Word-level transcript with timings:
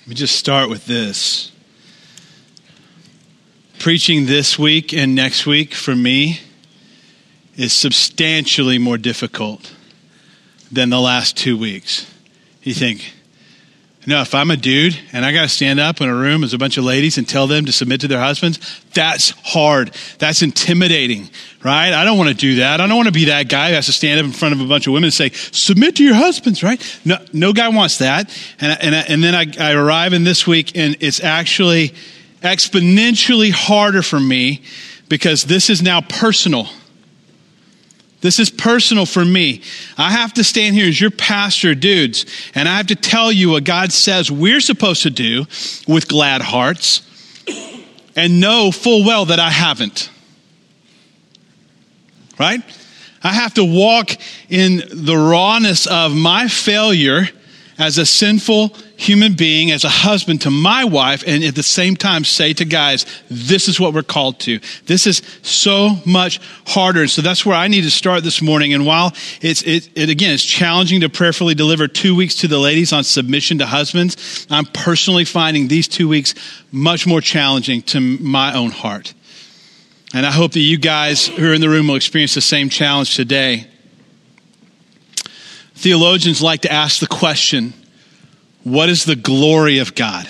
Let 0.00 0.08
me 0.08 0.14
just 0.14 0.36
start 0.36 0.70
with 0.70 0.86
this. 0.86 1.52
Preaching 3.78 4.24
this 4.26 4.58
week 4.58 4.94
and 4.94 5.14
next 5.14 5.46
week 5.46 5.74
for 5.74 5.94
me 5.94 6.40
is 7.54 7.74
substantially 7.74 8.78
more 8.78 8.96
difficult 8.96 9.74
than 10.72 10.88
the 10.88 11.00
last 11.00 11.36
two 11.36 11.56
weeks. 11.56 12.10
You 12.62 12.72
think, 12.72 13.12
no, 14.10 14.22
if 14.22 14.34
I'm 14.34 14.50
a 14.50 14.56
dude 14.56 14.98
and 15.12 15.24
I 15.24 15.32
got 15.32 15.42
to 15.42 15.48
stand 15.48 15.78
up 15.78 16.00
in 16.00 16.08
a 16.08 16.14
room 16.14 16.42
as 16.42 16.52
a 16.52 16.58
bunch 16.58 16.76
of 16.76 16.82
ladies 16.82 17.16
and 17.16 17.28
tell 17.28 17.46
them 17.46 17.64
to 17.66 17.72
submit 17.72 18.00
to 18.00 18.08
their 18.08 18.18
husbands, 18.18 18.58
that's 18.92 19.30
hard. 19.30 19.92
That's 20.18 20.42
intimidating, 20.42 21.30
right? 21.64 21.92
I 21.92 22.04
don't 22.04 22.18
want 22.18 22.28
to 22.28 22.34
do 22.34 22.56
that. 22.56 22.80
I 22.80 22.88
don't 22.88 22.96
want 22.96 23.06
to 23.06 23.14
be 23.14 23.26
that 23.26 23.48
guy 23.48 23.68
who 23.68 23.76
has 23.76 23.86
to 23.86 23.92
stand 23.92 24.18
up 24.18 24.26
in 24.26 24.32
front 24.32 24.52
of 24.52 24.60
a 24.60 24.66
bunch 24.66 24.88
of 24.88 24.94
women 24.94 25.06
and 25.06 25.14
say, 25.14 25.30
submit 25.30 25.94
to 25.96 26.04
your 26.04 26.16
husbands, 26.16 26.64
right? 26.64 27.00
No, 27.04 27.18
no 27.32 27.52
guy 27.52 27.68
wants 27.68 27.98
that. 27.98 28.36
And, 28.60 28.76
and, 28.82 28.94
and 28.96 29.22
then 29.22 29.36
I, 29.36 29.70
I 29.70 29.74
arrive 29.74 30.12
in 30.12 30.24
this 30.24 30.44
week 30.44 30.76
and 30.76 30.96
it's 30.98 31.22
actually 31.22 31.94
exponentially 32.42 33.52
harder 33.52 34.02
for 34.02 34.18
me 34.18 34.62
because 35.08 35.44
this 35.44 35.70
is 35.70 35.82
now 35.82 36.00
personal. 36.00 36.66
This 38.20 38.38
is 38.38 38.50
personal 38.50 39.06
for 39.06 39.24
me. 39.24 39.62
I 39.96 40.10
have 40.10 40.34
to 40.34 40.44
stand 40.44 40.74
here 40.74 40.88
as 40.88 41.00
your 41.00 41.10
pastor, 41.10 41.74
dudes, 41.74 42.26
and 42.54 42.68
I 42.68 42.76
have 42.76 42.88
to 42.88 42.96
tell 42.96 43.32
you 43.32 43.50
what 43.50 43.64
God 43.64 43.92
says 43.92 44.30
we're 44.30 44.60
supposed 44.60 45.02
to 45.04 45.10
do 45.10 45.46
with 45.88 46.06
glad 46.06 46.42
hearts 46.42 47.02
and 48.16 48.40
know 48.40 48.70
full 48.70 49.04
well 49.04 49.26
that 49.26 49.40
I 49.40 49.50
haven't. 49.50 50.10
Right? 52.38 52.60
I 53.22 53.32
have 53.32 53.54
to 53.54 53.64
walk 53.64 54.10
in 54.48 54.82
the 54.92 55.16
rawness 55.16 55.86
of 55.86 56.14
my 56.14 56.48
failure 56.48 57.28
as 57.78 57.98
a 57.98 58.06
sinful 58.06 58.76
human 59.00 59.32
being, 59.32 59.70
as 59.70 59.82
a 59.82 59.88
husband 59.88 60.42
to 60.42 60.50
my 60.50 60.84
wife, 60.84 61.24
and 61.26 61.42
at 61.42 61.54
the 61.54 61.62
same 61.62 61.96
time 61.96 62.22
say 62.22 62.52
to 62.52 62.66
guys, 62.66 63.06
this 63.30 63.66
is 63.66 63.80
what 63.80 63.94
we're 63.94 64.02
called 64.02 64.38
to. 64.38 64.60
This 64.84 65.06
is 65.06 65.22
so 65.40 65.96
much 66.04 66.38
harder. 66.66 67.00
And 67.00 67.10
so 67.10 67.22
that's 67.22 67.46
where 67.46 67.56
I 67.56 67.68
need 67.68 67.82
to 67.82 67.90
start 67.90 68.24
this 68.24 68.42
morning. 68.42 68.74
And 68.74 68.84
while 68.84 69.14
it's, 69.40 69.62
it, 69.62 69.88
it 69.96 70.10
again, 70.10 70.34
it's 70.34 70.44
challenging 70.44 71.00
to 71.00 71.08
prayerfully 71.08 71.54
deliver 71.54 71.88
two 71.88 72.14
weeks 72.14 72.34
to 72.36 72.48
the 72.48 72.58
ladies 72.58 72.92
on 72.92 73.02
submission 73.02 73.58
to 73.60 73.66
husbands, 73.66 74.46
I'm 74.50 74.66
personally 74.66 75.24
finding 75.24 75.68
these 75.68 75.88
two 75.88 76.06
weeks 76.06 76.34
much 76.70 77.06
more 77.06 77.22
challenging 77.22 77.80
to 77.82 78.00
my 78.00 78.54
own 78.54 78.70
heart. 78.70 79.14
And 80.12 80.26
I 80.26 80.30
hope 80.30 80.52
that 80.52 80.60
you 80.60 80.76
guys 80.76 81.26
who 81.26 81.50
are 81.50 81.54
in 81.54 81.62
the 81.62 81.70
room 81.70 81.88
will 81.88 81.94
experience 81.94 82.34
the 82.34 82.42
same 82.42 82.68
challenge 82.68 83.16
today. 83.16 83.66
Theologians 85.74 86.42
like 86.42 86.60
to 86.62 86.70
ask 86.70 87.00
the 87.00 87.06
question 87.06 87.72
what 88.64 88.88
is 88.88 89.04
the 89.04 89.16
glory 89.16 89.78
of 89.78 89.94
God? 89.94 90.28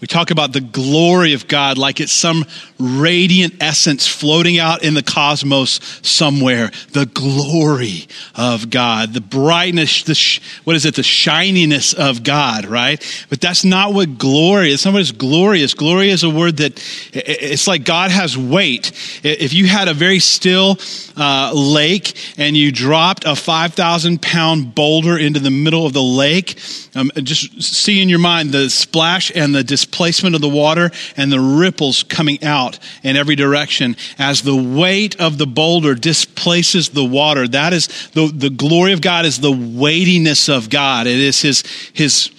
We 0.00 0.06
talk 0.06 0.30
about 0.30 0.52
the 0.52 0.60
glory 0.60 1.32
of 1.32 1.48
God 1.48 1.76
like 1.76 1.98
it's 1.98 2.12
some 2.12 2.44
radiant 2.78 3.54
essence 3.60 4.06
floating 4.06 4.60
out 4.60 4.84
in 4.84 4.94
the 4.94 5.02
cosmos 5.02 5.80
somewhere. 6.02 6.70
The 6.92 7.06
glory 7.06 8.06
of 8.36 8.70
God, 8.70 9.12
the 9.12 9.20
brightness, 9.20 10.04
the 10.04 10.14
sh- 10.14 10.40
what 10.62 10.76
is 10.76 10.86
it? 10.86 10.94
The 10.94 11.02
shininess 11.02 11.94
of 11.94 12.22
God, 12.22 12.66
right? 12.66 13.04
But 13.28 13.40
that's 13.40 13.64
not 13.64 13.92
what 13.92 14.18
glory 14.18 14.70
is. 14.70 14.86
Is 14.86 15.12
glorious. 15.12 15.74
Glory 15.74 16.10
is 16.10 16.22
a 16.22 16.30
word 16.30 16.58
that 16.58 16.82
it's 17.12 17.66
like 17.66 17.84
God 17.84 18.10
has 18.10 18.38
weight. 18.38 18.92
If 19.22 19.52
you 19.52 19.66
had 19.66 19.88
a 19.88 19.94
very 19.94 20.18
still 20.20 20.78
uh, 21.16 21.52
lake 21.54 22.14
and 22.38 22.56
you 22.56 22.72
dropped 22.72 23.24
a 23.26 23.36
5,000 23.36 24.22
pound 24.22 24.74
boulder 24.74 25.18
into 25.18 25.40
the 25.40 25.50
middle 25.50 25.84
of 25.84 25.92
the 25.92 26.02
lake, 26.02 26.58
um, 26.98 27.10
just 27.22 27.62
see 27.62 28.02
in 28.02 28.08
your 28.08 28.18
mind 28.18 28.50
the 28.50 28.68
splash 28.68 29.30
and 29.34 29.54
the 29.54 29.62
displacement 29.62 30.34
of 30.34 30.40
the 30.40 30.48
water 30.48 30.90
and 31.16 31.30
the 31.30 31.40
ripples 31.40 32.02
coming 32.02 32.42
out 32.42 32.78
in 33.02 33.16
every 33.16 33.36
direction 33.36 33.96
as 34.18 34.42
the 34.42 34.56
weight 34.56 35.20
of 35.20 35.38
the 35.38 35.46
boulder 35.46 35.94
displaces 35.94 36.88
the 36.88 37.04
water. 37.04 37.46
That 37.46 37.72
is 37.72 37.86
the, 38.10 38.30
the 38.34 38.50
glory 38.50 38.92
of 38.92 39.00
God 39.00 39.26
is 39.26 39.38
the 39.38 39.52
weightiness 39.52 40.48
of 40.48 40.70
God. 40.70 41.06
It 41.06 41.20
is 41.20 41.40
his, 41.40 41.62
his, 41.92 42.30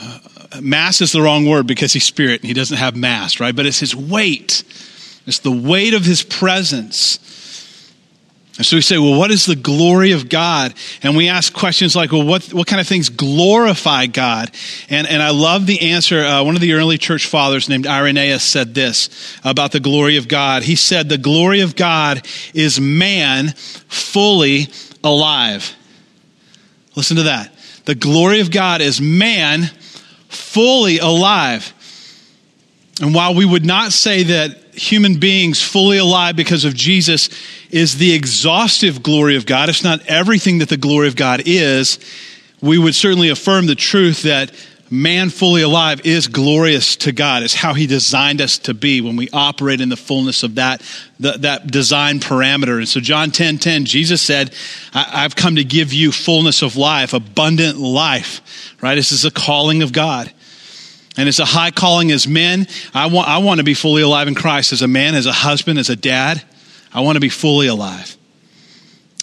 uh, 0.00 0.18
mass 0.60 1.00
is 1.00 1.12
the 1.12 1.22
wrong 1.22 1.46
word 1.46 1.66
because 1.66 1.92
he's 1.92 2.04
spirit 2.04 2.40
and 2.40 2.48
he 2.48 2.54
doesn't 2.54 2.78
have 2.78 2.96
mass, 2.96 3.38
right? 3.38 3.54
But 3.54 3.66
it's 3.66 3.80
his 3.80 3.94
weight. 3.94 4.64
It's 5.26 5.38
the 5.38 5.52
weight 5.52 5.94
of 5.94 6.04
his 6.04 6.22
presence. 6.24 7.20
And 8.58 8.66
so 8.66 8.76
we 8.76 8.82
say, 8.82 8.98
well, 8.98 9.18
what 9.18 9.30
is 9.30 9.46
the 9.46 9.56
glory 9.56 10.12
of 10.12 10.28
God? 10.28 10.74
And 11.02 11.16
we 11.16 11.28
ask 11.30 11.54
questions 11.54 11.96
like, 11.96 12.12
well, 12.12 12.26
what, 12.26 12.52
what 12.52 12.66
kind 12.66 12.80
of 12.80 12.86
things 12.86 13.08
glorify 13.08 14.06
God? 14.06 14.50
And, 14.90 15.06
and 15.06 15.22
I 15.22 15.30
love 15.30 15.66
the 15.66 15.90
answer. 15.92 16.22
Uh, 16.22 16.44
one 16.44 16.54
of 16.54 16.60
the 16.60 16.74
early 16.74 16.98
church 16.98 17.26
fathers 17.26 17.70
named 17.70 17.86
Irenaeus 17.86 18.44
said 18.44 18.74
this 18.74 19.38
about 19.42 19.72
the 19.72 19.80
glory 19.80 20.18
of 20.18 20.28
God. 20.28 20.64
He 20.64 20.76
said, 20.76 21.08
the 21.08 21.16
glory 21.16 21.60
of 21.60 21.76
God 21.76 22.26
is 22.52 22.78
man 22.78 23.54
fully 23.88 24.68
alive. 25.02 25.74
Listen 26.94 27.16
to 27.16 27.22
that. 27.22 27.54
The 27.86 27.94
glory 27.94 28.40
of 28.40 28.50
God 28.50 28.82
is 28.82 29.00
man 29.00 29.70
fully 30.28 30.98
alive. 30.98 31.72
And 33.02 33.12
while 33.12 33.34
we 33.34 33.44
would 33.44 33.66
not 33.66 33.92
say 33.92 34.22
that 34.22 34.56
human 34.74 35.18
beings 35.18 35.60
fully 35.60 35.98
alive 35.98 36.36
because 36.36 36.64
of 36.64 36.72
Jesus 36.72 37.28
is 37.70 37.98
the 37.98 38.14
exhaustive 38.14 39.02
glory 39.02 39.36
of 39.36 39.44
God. 39.44 39.68
It's 39.68 39.82
not 39.82 40.06
everything 40.06 40.58
that 40.58 40.68
the 40.68 40.76
glory 40.76 41.08
of 41.08 41.16
God 41.16 41.42
is. 41.44 41.98
We 42.60 42.78
would 42.78 42.94
certainly 42.94 43.28
affirm 43.28 43.66
the 43.66 43.74
truth 43.74 44.22
that 44.22 44.52
man 44.88 45.30
fully 45.30 45.62
alive 45.62 46.02
is 46.04 46.28
glorious 46.28 46.94
to 46.94 47.10
God. 47.10 47.42
It's 47.42 47.54
how 47.54 47.74
he 47.74 47.88
designed 47.88 48.40
us 48.40 48.58
to 48.58 48.74
be 48.74 49.00
when 49.00 49.16
we 49.16 49.28
operate 49.32 49.80
in 49.80 49.88
the 49.88 49.96
fullness 49.96 50.44
of 50.44 50.54
that, 50.54 50.80
that, 51.18 51.42
that 51.42 51.66
design 51.66 52.20
parameter. 52.20 52.78
And 52.78 52.88
so 52.88 53.00
John 53.00 53.32
10, 53.32 53.58
10, 53.58 53.84
Jesus 53.84 54.22
said, 54.22 54.54
I've 54.94 55.34
come 55.34 55.56
to 55.56 55.64
give 55.64 55.92
you 55.92 56.12
fullness 56.12 56.62
of 56.62 56.76
life, 56.76 57.14
abundant 57.14 57.78
life, 57.78 58.76
right? 58.80 58.94
This 58.94 59.10
is 59.10 59.24
a 59.24 59.30
calling 59.32 59.82
of 59.82 59.92
God. 59.92 60.32
And 61.16 61.28
it's 61.28 61.38
a 61.38 61.44
high 61.44 61.70
calling 61.70 62.10
as 62.10 62.26
men. 62.26 62.66
I 62.94 63.06
want, 63.06 63.28
I 63.28 63.38
want 63.38 63.58
to 63.58 63.64
be 63.64 63.74
fully 63.74 64.02
alive 64.02 64.28
in 64.28 64.34
Christ 64.34 64.72
as 64.72 64.82
a 64.82 64.88
man, 64.88 65.14
as 65.14 65.26
a 65.26 65.32
husband, 65.32 65.78
as 65.78 65.90
a 65.90 65.96
dad. 65.96 66.42
I 66.92 67.00
want 67.00 67.16
to 67.16 67.20
be 67.20 67.28
fully 67.28 67.66
alive. 67.66 68.16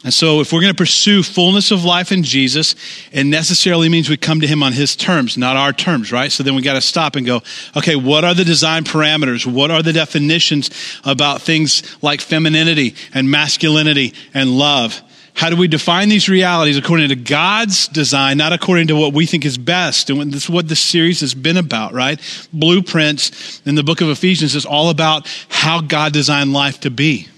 And 0.04 0.14
so, 0.14 0.40
if 0.40 0.54
we're 0.54 0.62
going 0.62 0.74
to 0.74 0.78
pursue 0.78 1.24
fullness 1.24 1.72
of 1.72 1.84
life 1.84 2.14
in 2.14 2.24
Jesus, 2.24 2.74
it 3.12 3.26
necessarily 3.26 3.90
means 3.90 4.10
we 4.10 4.16
come 4.16 4.40
to 4.40 4.48
Him 4.48 4.64
on 4.64 4.72
His 4.72 4.96
terms, 4.96 5.38
not 5.38 5.58
our 5.58 5.74
terms, 5.74 6.12
right? 6.14 6.32
So 6.32 6.42
then 6.42 6.56
we 6.56 6.62
got 6.62 6.76
to 6.76 6.82
stop 6.82 7.18
and 7.18 7.26
go, 7.26 7.42
okay, 7.76 7.98
what 7.98 8.24
are 8.24 8.34
the 8.34 8.46
design 8.46 8.86
parameters? 8.86 9.46
What 9.46 9.72
are 9.72 9.84
the 9.84 9.92
definitions 9.92 10.70
about 11.04 11.42
things 11.42 12.02
like 12.02 12.22
femininity 12.22 12.96
and 13.14 13.30
masculinity 13.30 14.14
and 14.34 14.58
love? 14.58 15.02
How 15.40 15.50
do 15.50 15.56
we 15.56 15.70
define 15.70 16.10
these 16.10 16.28
realities 16.28 16.76
according 16.76 17.08
to 17.08 17.16
God's 17.16 17.88
design, 17.88 18.38
not 18.38 18.52
according 18.52 18.88
to 18.88 18.96
what 18.98 19.14
we 19.14 19.26
think 19.26 19.46
is 19.46 19.58
best? 19.58 20.10
And 20.10 20.34
this 20.34 20.44
is 20.44 20.50
what 20.50 20.68
this 20.68 20.82
series 20.82 21.22
has 21.22 21.34
been 21.34 21.56
about, 21.56 21.94
right? 21.94 22.20
Blueprints 22.52 23.62
in 23.66 23.76
the 23.76 23.84
book 23.84 24.02
of 24.02 24.10
Ephesians 24.10 24.54
is 24.54 24.66
all 24.66 24.90
about 24.90 25.34
how 25.48 25.80
God 25.80 26.12
designed 26.12 26.52
life 26.52 26.82
to 26.82 26.92
be. 26.92 27.30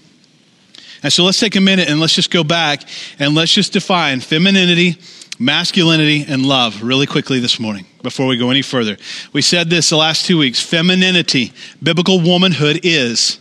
And 1.04 1.12
so 1.12 1.22
let's 1.22 1.38
take 1.38 1.54
a 1.54 1.60
minute 1.60 1.88
and 1.88 2.00
let's 2.00 2.16
just 2.16 2.32
go 2.32 2.42
back 2.42 2.82
and 3.20 3.36
let's 3.36 3.54
just 3.54 3.72
define 3.72 4.18
femininity, 4.18 4.96
masculinity, 5.38 6.24
and 6.26 6.44
love 6.44 6.82
really 6.82 7.06
quickly 7.06 7.38
this 7.38 7.60
morning 7.60 7.86
before 8.02 8.26
we 8.26 8.36
go 8.36 8.50
any 8.50 8.62
further. 8.62 8.96
We 9.32 9.42
said 9.42 9.70
this 9.70 9.90
the 9.90 9.96
last 9.96 10.26
two 10.26 10.38
weeks. 10.38 10.60
Femininity, 10.60 11.52
biblical 11.80 12.18
womanhood 12.18 12.80
is 12.82 13.38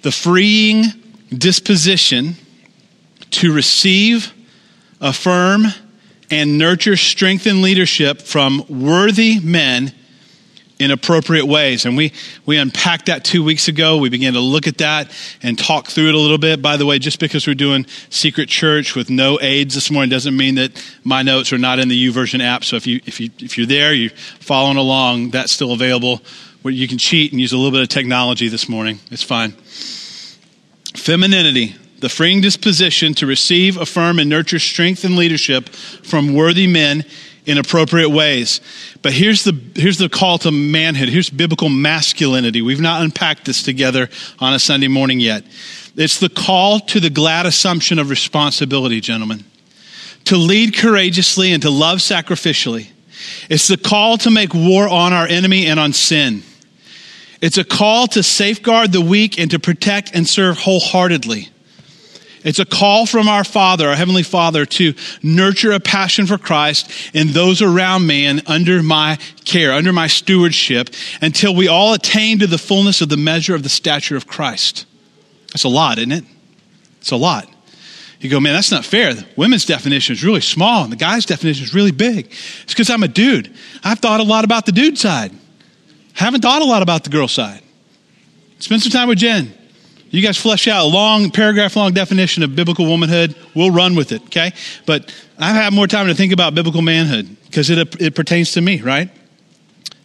the 0.00 0.10
freeing 0.10 0.84
disposition 1.36 2.36
to 3.32 3.52
receive, 3.52 4.32
affirm, 5.00 5.66
and 6.30 6.56
nurture 6.56 6.96
strength 6.96 7.46
and 7.46 7.60
leadership 7.60 8.22
from 8.22 8.64
worthy 8.68 9.38
men 9.40 9.92
in 10.78 10.90
appropriate 10.90 11.46
ways. 11.46 11.84
And 11.84 11.96
we, 11.96 12.12
we 12.44 12.56
unpacked 12.56 13.06
that 13.06 13.24
two 13.24 13.44
weeks 13.44 13.68
ago. 13.68 13.98
We 13.98 14.08
began 14.08 14.32
to 14.32 14.40
look 14.40 14.66
at 14.66 14.78
that 14.78 15.12
and 15.40 15.56
talk 15.56 15.86
through 15.86 16.08
it 16.08 16.14
a 16.14 16.18
little 16.18 16.38
bit. 16.38 16.60
By 16.60 16.76
the 16.76 16.84
way, 16.84 16.98
just 16.98 17.20
because 17.20 17.46
we're 17.46 17.54
doing 17.54 17.86
Secret 18.10 18.48
Church 18.48 18.96
with 18.96 19.08
no 19.08 19.38
aids 19.40 19.74
this 19.74 19.92
morning 19.92 20.10
doesn't 20.10 20.36
mean 20.36 20.56
that 20.56 20.72
my 21.04 21.22
notes 21.22 21.52
are 21.52 21.58
not 21.58 21.78
in 21.78 21.88
the 21.88 22.08
YouVersion 22.08 22.40
app. 22.40 22.64
So 22.64 22.74
if, 22.74 22.86
you, 22.86 23.00
if, 23.06 23.20
you, 23.20 23.30
if 23.38 23.56
you're 23.56 23.66
there, 23.66 23.94
you're 23.94 24.10
following 24.10 24.76
along, 24.76 25.30
that's 25.30 25.52
still 25.52 25.72
available. 25.72 26.20
Where 26.62 26.74
you 26.74 26.88
can 26.88 26.98
cheat 26.98 27.30
and 27.30 27.40
use 27.40 27.52
a 27.52 27.56
little 27.56 27.72
bit 27.72 27.82
of 27.82 27.88
technology 27.88 28.48
this 28.48 28.68
morning. 28.68 28.98
It's 29.10 29.22
fine. 29.22 29.52
Femininity, 30.96 31.76
the 32.02 32.08
freeing 32.08 32.40
disposition 32.40 33.14
to 33.14 33.26
receive, 33.26 33.76
affirm, 33.76 34.18
and 34.18 34.28
nurture 34.28 34.58
strength 34.58 35.04
and 35.04 35.14
leadership 35.14 35.68
from 35.68 36.34
worthy 36.34 36.66
men 36.66 37.04
in 37.46 37.58
appropriate 37.58 38.10
ways. 38.10 38.60
But 39.02 39.12
here's 39.12 39.44
the, 39.44 39.56
here's 39.76 39.98
the 39.98 40.08
call 40.08 40.38
to 40.38 40.50
manhood. 40.50 41.08
Here's 41.08 41.30
biblical 41.30 41.68
masculinity. 41.68 42.60
We've 42.60 42.80
not 42.80 43.02
unpacked 43.02 43.44
this 43.44 43.62
together 43.62 44.08
on 44.40 44.52
a 44.52 44.58
Sunday 44.58 44.88
morning 44.88 45.20
yet. 45.20 45.44
It's 45.94 46.18
the 46.18 46.28
call 46.28 46.80
to 46.80 46.98
the 46.98 47.08
glad 47.08 47.46
assumption 47.46 48.00
of 48.00 48.10
responsibility, 48.10 49.00
gentlemen. 49.00 49.44
To 50.24 50.36
lead 50.36 50.74
courageously 50.74 51.52
and 51.52 51.62
to 51.62 51.70
love 51.70 51.98
sacrificially. 51.98 52.88
It's 53.48 53.68
the 53.68 53.76
call 53.76 54.18
to 54.18 54.30
make 54.30 54.54
war 54.54 54.88
on 54.88 55.12
our 55.12 55.26
enemy 55.28 55.66
and 55.66 55.78
on 55.78 55.92
sin. 55.92 56.42
It's 57.40 57.58
a 57.58 57.64
call 57.64 58.08
to 58.08 58.24
safeguard 58.24 58.90
the 58.90 59.00
weak 59.00 59.38
and 59.38 59.52
to 59.52 59.60
protect 59.60 60.12
and 60.14 60.28
serve 60.28 60.58
wholeheartedly. 60.58 61.51
It's 62.44 62.58
a 62.58 62.64
call 62.64 63.06
from 63.06 63.28
our 63.28 63.44
Father, 63.44 63.88
our 63.88 63.94
Heavenly 63.94 64.22
Father, 64.22 64.66
to 64.66 64.94
nurture 65.22 65.72
a 65.72 65.80
passion 65.80 66.26
for 66.26 66.38
Christ 66.38 66.90
in 67.14 67.28
those 67.28 67.62
around 67.62 68.06
me 68.06 68.26
and 68.26 68.42
under 68.46 68.82
my 68.82 69.18
care, 69.44 69.72
under 69.72 69.92
my 69.92 70.08
stewardship, 70.08 70.90
until 71.20 71.54
we 71.54 71.68
all 71.68 71.94
attain 71.94 72.38
to 72.40 72.46
the 72.46 72.58
fullness 72.58 73.00
of 73.00 73.08
the 73.08 73.16
measure 73.16 73.54
of 73.54 73.62
the 73.62 73.68
stature 73.68 74.16
of 74.16 74.26
Christ. 74.26 74.86
That's 75.48 75.64
a 75.64 75.68
lot, 75.68 75.98
isn't 75.98 76.12
it? 76.12 76.24
It's 77.00 77.12
a 77.12 77.16
lot. 77.16 77.48
You 78.20 78.30
go, 78.30 78.38
man, 78.38 78.54
that's 78.54 78.70
not 78.70 78.84
fair. 78.84 79.14
The 79.14 79.26
women's 79.36 79.64
definition 79.64 80.12
is 80.12 80.24
really 80.24 80.40
small 80.40 80.84
and 80.84 80.92
the 80.92 80.96
guy's 80.96 81.26
definition 81.26 81.64
is 81.64 81.74
really 81.74 81.90
big. 81.90 82.26
It's 82.62 82.72
because 82.72 82.88
I'm 82.88 83.02
a 83.02 83.08
dude. 83.08 83.52
I've 83.82 83.98
thought 83.98 84.20
a 84.20 84.24
lot 84.24 84.44
about 84.44 84.64
the 84.64 84.72
dude 84.72 84.96
side. 84.96 85.32
Haven't 86.14 86.40
thought 86.40 86.62
a 86.62 86.64
lot 86.64 86.82
about 86.82 87.04
the 87.04 87.10
girl 87.10 87.26
side. 87.26 87.62
Spend 88.60 88.80
some 88.80 88.92
time 88.92 89.08
with 89.08 89.18
Jen. 89.18 89.52
You 90.12 90.20
guys 90.20 90.36
flesh 90.36 90.68
out 90.68 90.84
a 90.84 90.88
long, 90.88 91.30
paragraph 91.30 91.74
long 91.74 91.94
definition 91.94 92.42
of 92.42 92.54
biblical 92.54 92.84
womanhood. 92.84 93.34
We'll 93.54 93.70
run 93.70 93.96
with 93.96 94.12
it, 94.12 94.22
okay? 94.24 94.52
But 94.84 95.12
I've 95.38 95.56
had 95.56 95.72
more 95.72 95.86
time 95.86 96.06
to 96.08 96.14
think 96.14 96.34
about 96.34 96.54
biblical 96.54 96.82
manhood 96.82 97.34
because 97.46 97.70
it, 97.70 97.98
it 97.98 98.14
pertains 98.14 98.52
to 98.52 98.60
me, 98.60 98.82
right? 98.82 99.08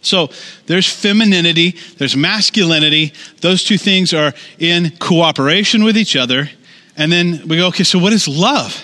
So 0.00 0.30
there's 0.64 0.88
femininity, 0.90 1.76
there's 1.98 2.16
masculinity. 2.16 3.12
Those 3.42 3.62
two 3.64 3.76
things 3.76 4.14
are 4.14 4.32
in 4.58 4.96
cooperation 4.98 5.84
with 5.84 5.98
each 5.98 6.16
other. 6.16 6.48
And 6.96 7.12
then 7.12 7.46
we 7.46 7.58
go, 7.58 7.66
okay, 7.68 7.84
so 7.84 7.98
what 7.98 8.14
is 8.14 8.26
love? 8.26 8.82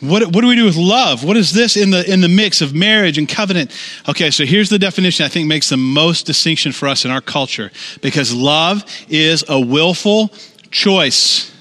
What, 0.00 0.26
what 0.26 0.42
do 0.42 0.46
we 0.46 0.54
do 0.54 0.64
with 0.64 0.76
love? 0.76 1.24
What 1.24 1.36
is 1.36 1.52
this 1.52 1.76
in 1.76 1.90
the, 1.90 2.08
in 2.10 2.20
the 2.20 2.28
mix 2.28 2.60
of 2.60 2.72
marriage 2.72 3.18
and 3.18 3.28
covenant? 3.28 3.72
Okay, 4.08 4.30
so 4.30 4.44
here's 4.44 4.68
the 4.68 4.78
definition 4.78 5.26
I 5.26 5.28
think 5.28 5.48
makes 5.48 5.70
the 5.70 5.76
most 5.76 6.24
distinction 6.24 6.70
for 6.70 6.86
us 6.86 7.04
in 7.04 7.10
our 7.10 7.20
culture 7.20 7.72
because 8.00 8.32
love 8.32 8.84
is 9.08 9.44
a 9.48 9.58
willful 9.60 10.30
choice. 10.70 11.52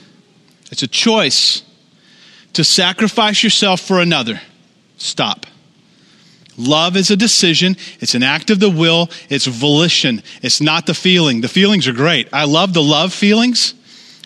It's 0.72 0.84
a 0.84 0.88
choice 0.88 1.64
to 2.54 2.64
sacrifice 2.64 3.44
yourself 3.44 3.82
for 3.82 4.00
another. 4.00 4.42
Stop. 4.98 5.48
Love 6.58 6.96
is 6.98 7.12
a 7.12 7.16
decision. 7.16 7.76
It's 8.00 8.16
an 8.16 8.24
act 8.24 8.50
of 8.50 8.60
the 8.60 8.70
will. 8.70 9.10
It's 9.30 9.46
volition. 9.46 10.22
It's 10.42 10.60
not 10.60 10.86
the 10.86 10.96
feeling. 10.96 11.42
The 11.42 11.48
feelings 11.48 11.88
are 11.88 11.94
great. 11.94 12.28
I 12.34 12.46
love 12.46 12.74
the 12.74 12.84
love 12.84 13.14
feelings. 13.14 13.76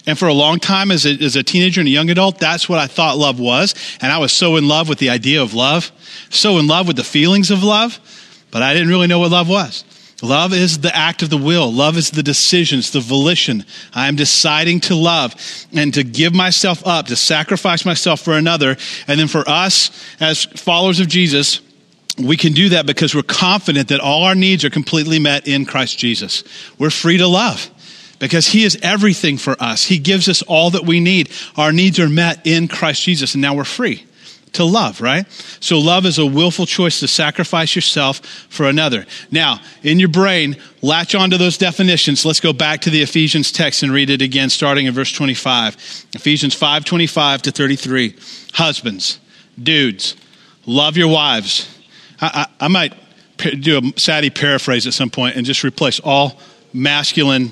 And 0.07 0.18
for 0.18 0.27
a 0.27 0.33
long 0.33 0.59
time, 0.59 0.89
as 0.89 1.06
a, 1.06 1.12
as 1.24 1.36
a 1.36 1.44
teenager 1.44 1.80
and 1.80 1.88
a 1.88 1.92
young 1.92 2.09
adult, 2.09 2.39
that's 2.39 2.68
what 2.68 2.80
I 2.80 2.88
thought 2.88 3.18
love 3.18 3.39
was. 3.39 3.75
And 4.01 4.12
I 4.12 4.18
was 4.18 4.33
so 4.33 4.56
in 4.56 4.68
love 4.68 4.89
with 4.89 4.98
the 4.98 5.09
idea 5.09 5.42
of 5.42 5.53
love, 5.53 5.92
so 6.30 6.57
in 6.57 6.68
love 6.68 6.88
with 6.88 6.95
the 6.95 7.03
feelings 7.03 7.51
of 7.51 7.63
love, 7.63 8.00
but 8.50 8.63
I 8.63 8.74
didn't 8.74 8.89
really 8.89 9.07
know 9.07 9.19
what 9.19 9.31
love 9.31 9.48
was. 9.48 9.83
Love 10.24 10.53
is 10.53 10.80
the 10.80 10.95
act 10.95 11.24
of 11.24 11.30
the 11.30 11.38
will. 11.38 11.71
Love 11.71 11.98
is 11.98 12.12
the 12.12 12.21
decisions, 12.21 12.92
the 12.92 13.00
volition. 13.00 13.65
I 13.94 14.07
am 14.07 14.15
deciding 14.15 14.81
to 14.81 14.95
love 14.95 15.36
and 15.74 15.94
to 15.95 16.04
give 16.04 16.33
myself 16.33 16.86
up, 16.86 17.07
to 17.07 17.15
sacrifice 17.15 17.86
myself 17.86 18.21
for 18.21 18.33
another. 18.33 18.77
And 19.07 19.19
then 19.19 19.27
for 19.27 19.47
us, 19.47 19.89
as 20.19 20.45
followers 20.45 21.00
of 21.00 21.07
Jesus, 21.07 21.62
we 22.19 22.38
can 22.38 22.54
do 22.54 22.69
that 22.69 22.86
because 22.86 23.15
we're 23.15 23.24
confident 23.24 23.88
that 23.88 24.00
all 24.00 24.24
our 24.24 24.36
needs 24.36 24.63
are 24.63 24.69
completely 24.69 25.18
met 25.18 25.47
in 25.47 25.65
Christ 25.65 25.97
Jesus. 25.97 26.44
We're 26.77 26.92
free 26.92 27.18
to 27.18 27.27
love 27.27 27.69
because 28.21 28.47
He 28.47 28.63
is 28.63 28.77
everything 28.81 29.38
for 29.38 29.57
us. 29.59 29.83
He 29.83 29.97
gives 29.97 30.29
us 30.29 30.41
all 30.44 30.69
that 30.69 30.85
we 30.85 31.01
need. 31.01 31.29
Our 31.57 31.73
needs 31.73 32.00
are 32.00 32.07
met 32.07 32.45
in 32.45 32.69
Christ 32.69 33.03
Jesus, 33.03 33.33
and 33.33 33.41
now 33.41 33.56
we're 33.56 33.65
free 33.65 34.06
to 34.53 34.63
love, 34.63 35.01
right? 35.01 35.29
So 35.59 35.79
love 35.79 36.06
is 36.06 36.19
a 36.19 36.25
willful 36.25 36.65
choice 36.65 37.00
to 37.00 37.07
sacrifice 37.07 37.75
yourself 37.75 38.19
for 38.50 38.68
another. 38.68 39.06
Now, 39.31 39.59
in 39.81 39.97
your 39.97 40.09
brain, 40.09 40.57
latch 40.81 41.15
onto 41.15 41.38
those 41.38 41.57
definitions. 41.57 42.25
Let's 42.25 42.41
go 42.41 42.53
back 42.53 42.81
to 42.81 42.89
the 42.89 43.01
Ephesians 43.01 43.51
text 43.51 43.81
and 43.81 43.91
read 43.91 44.09
it 44.09 44.21
again, 44.21 44.50
starting 44.50 44.85
in 44.85 44.94
verse 44.94 45.12
25. 45.12 45.75
Ephesians 46.13 46.53
5 46.53 46.85
25 46.85 47.41
to 47.44 47.51
33. 47.51 48.15
Husbands, 48.53 49.19
dudes, 49.62 50.15
love 50.65 50.97
your 50.97 51.07
wives. 51.07 51.68
I, 52.19 52.45
I, 52.59 52.65
I 52.65 52.68
might 52.68 52.94
do 53.62 53.79
a 53.79 54.00
Sadie 54.00 54.29
paraphrase 54.29 54.85
at 54.85 54.94
some 54.94 55.09
point 55.09 55.38
and 55.38 55.45
just 55.45 55.63
replace 55.63 56.00
all 56.01 56.39
masculine 56.73 57.51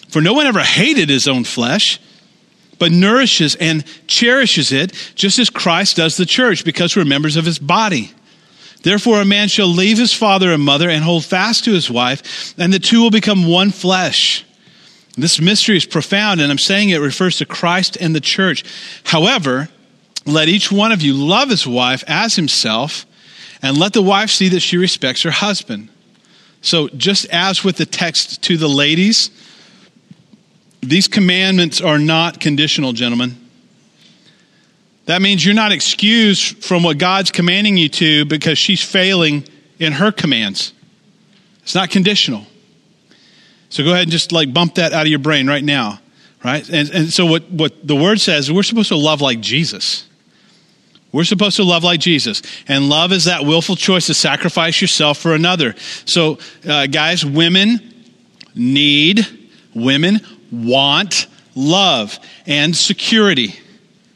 For 0.11 0.21
no 0.21 0.33
one 0.33 0.45
ever 0.45 0.59
hated 0.59 1.09
his 1.09 1.27
own 1.27 1.45
flesh, 1.45 1.99
but 2.77 2.91
nourishes 2.91 3.55
and 3.55 3.85
cherishes 4.07 4.71
it, 4.73 4.91
just 5.15 5.39
as 5.39 5.49
Christ 5.49 5.95
does 5.97 6.17
the 6.17 6.25
church, 6.25 6.65
because 6.65 6.95
we're 6.95 7.05
members 7.05 7.37
of 7.37 7.45
his 7.45 7.59
body. 7.59 8.11
Therefore, 8.83 9.21
a 9.21 9.25
man 9.25 9.47
shall 9.47 9.67
leave 9.67 9.97
his 9.97 10.13
father 10.13 10.51
and 10.51 10.63
mother 10.63 10.89
and 10.89 11.03
hold 11.03 11.23
fast 11.23 11.63
to 11.65 11.71
his 11.71 11.89
wife, 11.89 12.53
and 12.57 12.73
the 12.73 12.79
two 12.79 13.01
will 13.01 13.11
become 13.11 13.47
one 13.47 13.71
flesh. 13.71 14.43
This 15.15 15.39
mystery 15.39 15.77
is 15.77 15.85
profound, 15.85 16.41
and 16.41 16.51
I'm 16.51 16.57
saying 16.57 16.89
it 16.89 16.97
refers 16.97 17.37
to 17.37 17.45
Christ 17.45 17.95
and 17.95 18.13
the 18.13 18.19
church. 18.19 18.65
However, 19.05 19.69
let 20.25 20.49
each 20.49 20.71
one 20.71 20.91
of 20.91 21.01
you 21.01 21.13
love 21.13 21.49
his 21.49 21.65
wife 21.65 22.03
as 22.07 22.35
himself, 22.35 23.05
and 23.61 23.77
let 23.77 23.93
the 23.93 24.01
wife 24.01 24.29
see 24.29 24.49
that 24.49 24.59
she 24.59 24.75
respects 24.75 25.21
her 25.21 25.31
husband. 25.31 25.87
So, 26.61 26.89
just 26.89 27.25
as 27.29 27.63
with 27.63 27.77
the 27.77 27.85
text 27.85 28.41
to 28.43 28.57
the 28.57 28.67
ladies, 28.67 29.29
these 30.81 31.07
commandments 31.07 31.81
are 31.81 31.99
not 31.99 32.39
conditional, 32.39 32.93
gentlemen. 32.93 33.37
That 35.05 35.21
means 35.21 35.45
you're 35.45 35.55
not 35.55 35.71
excused 35.71 36.63
from 36.63 36.83
what 36.83 36.97
God's 36.97 37.31
commanding 37.31 37.77
you 37.77 37.89
to 37.89 38.25
because 38.25 38.57
she's 38.57 38.83
failing 38.83 39.43
in 39.79 39.93
her 39.93 40.11
commands. 40.11 40.73
It's 41.63 41.75
not 41.75 41.89
conditional. 41.89 42.45
So 43.69 43.83
go 43.83 43.91
ahead 43.91 44.03
and 44.03 44.11
just 44.11 44.31
like 44.31 44.53
bump 44.53 44.75
that 44.75 44.93
out 44.93 45.03
of 45.03 45.07
your 45.07 45.19
brain 45.19 45.47
right 45.47 45.63
now, 45.63 45.99
right? 46.43 46.67
And, 46.69 46.89
and 46.89 47.13
so 47.13 47.25
what, 47.25 47.49
what 47.49 47.85
the 47.85 47.95
word 47.95 48.19
says, 48.19 48.51
we're 48.51 48.63
supposed 48.63 48.89
to 48.89 48.97
love 48.97 49.21
like 49.21 49.39
Jesus. 49.39 50.07
We're 51.11 51.23
supposed 51.25 51.57
to 51.57 51.63
love 51.63 51.83
like 51.83 51.99
Jesus. 51.99 52.41
And 52.67 52.87
love 52.89 53.11
is 53.11 53.25
that 53.25 53.43
willful 53.43 53.75
choice 53.75 54.07
to 54.07 54.13
sacrifice 54.13 54.81
yourself 54.81 55.17
for 55.17 55.33
another. 55.33 55.75
So, 56.05 56.39
uh, 56.67 56.87
guys, 56.87 57.25
women 57.25 58.05
need, 58.55 59.25
women 59.75 60.21
want 60.51 61.27
love 61.55 62.19
and 62.45 62.75
security. 62.75 63.55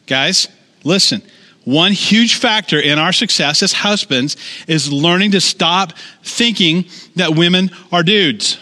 Guys, 0.08 0.48
listen. 0.84 1.22
One 1.64 1.94
huge 1.94 2.36
factor 2.36 2.80
in 2.80 3.00
our 3.00 3.12
success 3.12 3.64
as 3.64 3.74
husbands 3.74 4.38
is 4.68 4.92
learning 4.94 5.32
to 5.32 5.42
stop 5.42 5.94
thinking 6.24 6.86
that 7.16 7.36
women 7.36 7.72
are 7.92 8.04
dudes. 8.04 8.60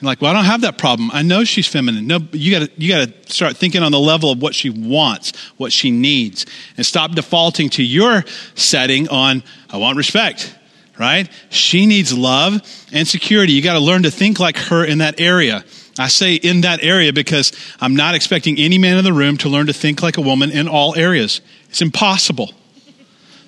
You're 0.00 0.06
like, 0.06 0.20
well, 0.20 0.30
I 0.30 0.34
don't 0.34 0.44
have 0.44 0.62
that 0.62 0.78
problem. 0.78 1.10
I 1.12 1.22
know 1.22 1.44
she's 1.44 1.66
feminine. 1.66 2.06
No, 2.06 2.20
you 2.32 2.58
got 2.58 2.78
you 2.78 2.88
got 2.88 3.08
to 3.08 3.32
start 3.32 3.56
thinking 3.56 3.82
on 3.82 3.92
the 3.92 3.98
level 3.98 4.30
of 4.30 4.40
what 4.40 4.54
she 4.54 4.70
wants, 4.70 5.36
what 5.56 5.72
she 5.72 5.90
needs, 5.90 6.46
and 6.76 6.84
stop 6.84 7.12
defaulting 7.12 7.70
to 7.70 7.82
your 7.82 8.24
setting 8.54 9.08
on 9.08 9.42
I 9.70 9.78
want 9.78 9.96
respect. 9.96 10.54
Right? 11.00 11.30
She 11.48 11.86
needs 11.86 12.16
love 12.16 12.60
and 12.92 13.08
security. 13.08 13.54
You 13.54 13.62
got 13.62 13.72
to 13.72 13.80
learn 13.80 14.02
to 14.02 14.10
think 14.10 14.38
like 14.38 14.58
her 14.58 14.84
in 14.84 14.98
that 14.98 15.18
area. 15.18 15.64
I 15.98 16.08
say 16.08 16.34
in 16.34 16.60
that 16.60 16.82
area 16.82 17.10
because 17.14 17.52
I'm 17.80 17.96
not 17.96 18.14
expecting 18.14 18.58
any 18.58 18.76
man 18.76 18.98
in 18.98 19.04
the 19.04 19.12
room 19.14 19.38
to 19.38 19.48
learn 19.48 19.68
to 19.68 19.72
think 19.72 20.02
like 20.02 20.18
a 20.18 20.20
woman 20.20 20.50
in 20.50 20.68
all 20.68 20.94
areas. 20.94 21.40
It's 21.70 21.80
impossible. 21.80 22.52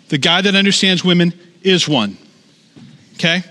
The 0.09 0.17
guy 0.17 0.41
that 0.41 0.55
understands 0.55 1.05
women 1.05 1.35
is 1.63 1.87
one. 1.87 2.17
Okay? 3.15 3.43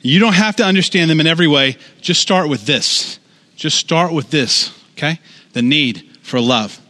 You 0.00 0.18
don't 0.18 0.34
have 0.34 0.56
to 0.56 0.64
understand 0.64 1.10
them 1.10 1.20
in 1.20 1.26
every 1.26 1.46
way. 1.46 1.76
Just 2.00 2.22
start 2.22 2.48
with 2.48 2.64
this. 2.64 3.18
Just 3.54 3.76
start 3.76 4.12
with 4.12 4.30
this. 4.30 4.72
Okay? 4.92 5.20
The 5.52 5.60
need 5.60 6.18
for 6.22 6.40
love. 6.40 6.80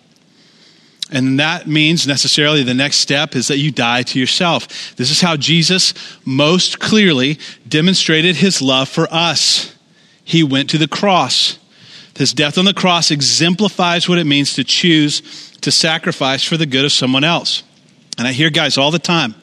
And 1.14 1.38
that 1.38 1.68
means 1.68 2.06
necessarily 2.06 2.64
the 2.64 2.75
next 2.75 2.97
step 2.97 3.37
is 3.37 3.49
that 3.49 3.59
you 3.59 3.71
die 3.71 4.02
to 4.02 4.18
yourself. 4.18 4.97
This 4.97 5.11
is 5.11 5.21
how 5.21 5.37
Jesus 5.37 5.94
most 6.25 6.80
clearly 6.80 7.38
demonstrated 7.68 8.37
his 8.37 8.61
love 8.61 8.88
for 8.88 9.06
us 9.12 9.75
he 10.25 10.42
went 10.42 10.71
to 10.71 10.78
the 10.78 10.88
cross. 10.88 11.59
His 12.16 12.33
death 12.33 12.59
on 12.59 12.64
the 12.64 12.75
cross 12.75 13.11
exemplifies 13.11 14.09
what 14.09 14.18
it 14.18 14.25
means 14.25 14.54
to 14.54 14.64
choose 14.64 15.21
to 15.61 15.71
sacrifice 15.71 16.42
for 16.42 16.56
the 16.56 16.66
good 16.66 16.85
of 16.85 16.92
someone 16.92 17.25
else. 17.25 17.62
And 18.18 18.26
I 18.26 18.33
hear 18.33 18.50
guys 18.50 18.78
all 18.78 18.90
the 18.90 18.99
time 18.99 19.35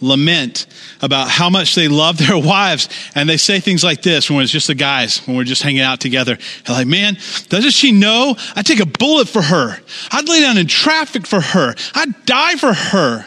lament 0.00 0.66
about 1.02 1.28
how 1.28 1.50
much 1.50 1.74
they 1.74 1.88
love 1.88 2.18
their 2.18 2.38
wives. 2.46 2.88
And 3.14 3.28
they 3.28 3.36
say 3.36 3.60
things 3.60 3.82
like 3.82 4.02
this 4.02 4.30
when 4.30 4.42
it's 4.42 4.52
just 4.52 4.66
the 4.66 4.74
guys, 4.74 5.18
when 5.26 5.36
we're 5.36 5.44
just 5.44 5.62
hanging 5.62 5.80
out 5.80 6.00
together. 6.00 6.38
They're 6.64 6.76
like, 6.76 6.86
man, 6.86 7.16
doesn't 7.48 7.72
she 7.72 7.92
know 7.92 8.36
I'd 8.54 8.66
take 8.66 8.80
a 8.80 8.86
bullet 8.86 9.28
for 9.28 9.42
her? 9.42 9.78
I'd 10.10 10.28
lay 10.28 10.40
down 10.40 10.58
in 10.58 10.66
traffic 10.66 11.26
for 11.26 11.40
her. 11.40 11.74
I'd 11.94 12.26
die 12.26 12.56
for 12.56 12.72
her. 12.72 13.26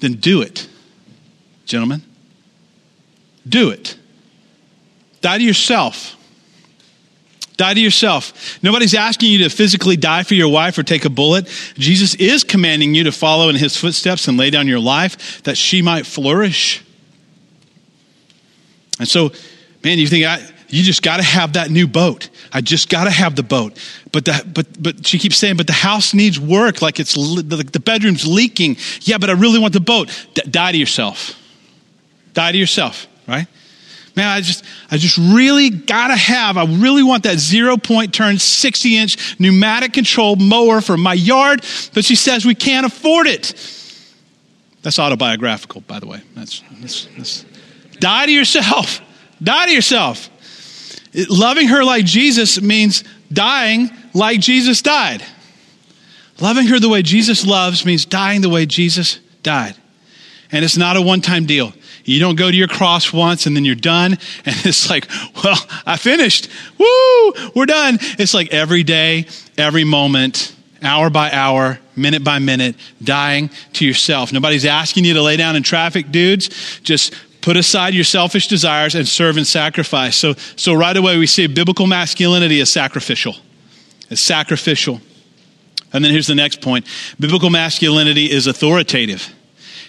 Then 0.00 0.14
do 0.14 0.42
it, 0.42 0.68
gentlemen. 1.66 2.02
Do 3.48 3.70
it. 3.70 3.96
Die 5.20 5.38
to 5.38 5.44
yourself. 5.44 6.16
Die 7.60 7.74
to 7.74 7.80
yourself. 7.80 8.58
Nobody's 8.62 8.94
asking 8.94 9.32
you 9.32 9.44
to 9.44 9.50
physically 9.50 9.94
die 9.94 10.22
for 10.22 10.32
your 10.32 10.48
wife 10.48 10.78
or 10.78 10.82
take 10.82 11.04
a 11.04 11.10
bullet. 11.10 11.46
Jesus 11.74 12.14
is 12.14 12.42
commanding 12.42 12.94
you 12.94 13.04
to 13.04 13.12
follow 13.12 13.50
in 13.50 13.54
his 13.54 13.76
footsteps 13.76 14.28
and 14.28 14.38
lay 14.38 14.48
down 14.48 14.66
your 14.66 14.80
life 14.80 15.42
that 15.42 15.58
she 15.58 15.82
might 15.82 16.06
flourish. 16.06 16.82
And 18.98 19.06
so, 19.06 19.32
man, 19.84 19.98
you 19.98 20.06
think 20.06 20.24
I, 20.24 20.40
you 20.68 20.82
just 20.82 21.02
got 21.02 21.18
to 21.18 21.22
have 21.22 21.52
that 21.52 21.70
new 21.70 21.86
boat. 21.86 22.30
I 22.50 22.62
just 22.62 22.88
got 22.88 23.04
to 23.04 23.10
have 23.10 23.36
the 23.36 23.42
boat. 23.42 23.78
But 24.10 24.24
the, 24.24 24.42
but 24.54 24.82
but 24.82 25.06
she 25.06 25.18
keeps 25.18 25.36
saying, 25.36 25.58
but 25.58 25.66
the 25.66 25.74
house 25.74 26.14
needs 26.14 26.40
work. 26.40 26.80
Like 26.80 26.98
it's 26.98 27.12
the, 27.12 27.68
the 27.70 27.78
bedroom's 27.78 28.26
leaking. 28.26 28.78
Yeah, 29.02 29.18
but 29.18 29.28
I 29.28 29.34
really 29.34 29.58
want 29.58 29.74
the 29.74 29.80
boat. 29.80 30.08
D- 30.32 30.40
die 30.48 30.72
to 30.72 30.78
yourself. 30.78 31.38
Die 32.32 32.52
to 32.52 32.56
yourself. 32.56 33.06
Right 33.28 33.48
man, 34.20 34.28
I 34.28 34.40
just, 34.42 34.64
I 34.90 34.98
just 34.98 35.16
really 35.16 35.70
gotta 35.70 36.14
have, 36.14 36.58
I 36.58 36.66
really 36.66 37.02
want 37.02 37.22
that 37.22 37.38
zero 37.38 37.78
point 37.78 38.12
turn 38.12 38.38
60 38.38 38.96
inch 38.96 39.40
pneumatic 39.40 39.94
control 39.94 40.36
mower 40.36 40.82
for 40.82 40.98
my 40.98 41.14
yard, 41.14 41.64
but 41.94 42.04
she 42.04 42.14
says 42.14 42.44
we 42.44 42.54
can't 42.54 42.84
afford 42.84 43.26
it. 43.26 43.54
That's 44.82 44.98
autobiographical, 44.98 45.80
by 45.82 46.00
the 46.00 46.06
way. 46.06 46.20
That's, 46.34 46.62
that's, 46.80 47.08
that's 47.16 47.44
die 47.98 48.26
to 48.26 48.32
yourself. 48.32 49.00
Die 49.42 49.66
to 49.66 49.72
yourself. 49.72 50.28
It, 51.14 51.30
loving 51.30 51.68
her 51.68 51.82
like 51.82 52.04
Jesus 52.04 52.60
means 52.60 53.04
dying 53.32 53.90
like 54.12 54.40
Jesus 54.40 54.82
died. 54.82 55.24
Loving 56.40 56.66
her 56.66 56.78
the 56.78 56.90
way 56.90 57.00
Jesus 57.00 57.46
loves 57.46 57.86
means 57.86 58.04
dying 58.04 58.42
the 58.42 58.50
way 58.50 58.66
Jesus 58.66 59.18
died. 59.42 59.76
And 60.52 60.62
it's 60.62 60.76
not 60.76 60.98
a 60.98 61.02
one 61.02 61.22
time 61.22 61.46
deal. 61.46 61.72
You 62.10 62.18
don't 62.18 62.34
go 62.34 62.50
to 62.50 62.56
your 62.56 62.68
cross 62.68 63.12
once 63.12 63.46
and 63.46 63.54
then 63.54 63.64
you're 63.64 63.74
done. 63.74 64.18
And 64.44 64.56
it's 64.64 64.88
like, 64.88 65.08
well, 65.44 65.58
I 65.86 65.96
finished. 65.96 66.48
Woo, 66.78 67.32
we're 67.54 67.66
done. 67.66 67.98
It's 68.18 68.34
like 68.34 68.52
every 68.52 68.82
day, 68.82 69.26
every 69.58 69.84
moment, 69.84 70.54
hour 70.82 71.10
by 71.10 71.30
hour, 71.30 71.78
minute 71.94 72.24
by 72.24 72.38
minute, 72.38 72.74
dying 73.02 73.50
to 73.74 73.86
yourself. 73.86 74.32
Nobody's 74.32 74.64
asking 74.64 75.04
you 75.04 75.14
to 75.14 75.22
lay 75.22 75.36
down 75.36 75.56
in 75.56 75.62
traffic, 75.62 76.10
dudes. 76.10 76.80
Just 76.82 77.14
put 77.42 77.56
aside 77.56 77.94
your 77.94 78.04
selfish 78.04 78.48
desires 78.48 78.94
and 78.94 79.06
serve 79.06 79.36
and 79.36 79.46
sacrifice. 79.46 80.16
So, 80.16 80.34
so 80.56 80.74
right 80.74 80.96
away 80.96 81.18
we 81.18 81.26
see 81.26 81.46
biblical 81.46 81.86
masculinity 81.86 82.60
is 82.60 82.72
sacrificial. 82.72 83.36
As 84.10 84.24
sacrificial. 84.24 85.00
And 85.92 86.04
then 86.04 86.12
here's 86.12 86.26
the 86.26 86.34
next 86.34 86.60
point. 86.60 86.86
Biblical 87.18 87.50
masculinity 87.50 88.30
is 88.30 88.46
authoritative. 88.46 89.32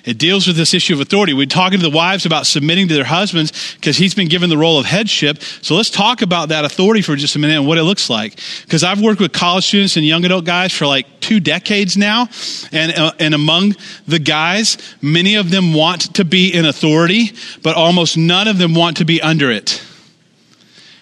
It 0.03 0.17
deals 0.17 0.47
with 0.47 0.55
this 0.55 0.73
issue 0.73 0.93
of 0.93 0.99
authority. 0.99 1.33
We're 1.33 1.45
talking 1.45 1.79
to 1.79 1.89
the 1.89 1.95
wives 1.95 2.25
about 2.25 2.47
submitting 2.47 2.87
to 2.87 2.93
their 2.93 3.03
husbands 3.03 3.75
because 3.75 3.97
he's 3.97 4.15
been 4.15 4.27
given 4.27 4.49
the 4.49 4.57
role 4.57 4.79
of 4.79 4.85
headship. 4.85 5.41
So 5.61 5.75
let's 5.75 5.91
talk 5.91 6.21
about 6.21 6.49
that 6.49 6.65
authority 6.65 7.01
for 7.01 7.15
just 7.15 7.35
a 7.35 7.39
minute 7.39 7.57
and 7.57 7.67
what 7.67 7.77
it 7.77 7.83
looks 7.83 8.09
like. 8.09 8.39
Because 8.63 8.83
I've 8.83 8.99
worked 8.99 9.21
with 9.21 9.31
college 9.31 9.65
students 9.65 9.97
and 9.97 10.05
young 10.05 10.25
adult 10.25 10.45
guys 10.45 10.71
for 10.73 10.87
like 10.87 11.05
two 11.19 11.39
decades 11.39 11.97
now. 11.97 12.29
And, 12.71 12.91
uh, 12.97 13.13
and 13.19 13.35
among 13.35 13.75
the 14.07 14.19
guys, 14.19 14.77
many 15.01 15.35
of 15.35 15.51
them 15.51 15.73
want 15.73 16.15
to 16.15 16.25
be 16.25 16.51
in 16.51 16.65
authority, 16.65 17.33
but 17.61 17.75
almost 17.75 18.17
none 18.17 18.47
of 18.47 18.57
them 18.57 18.73
want 18.73 18.97
to 18.97 19.05
be 19.05 19.21
under 19.21 19.51
it. 19.51 19.83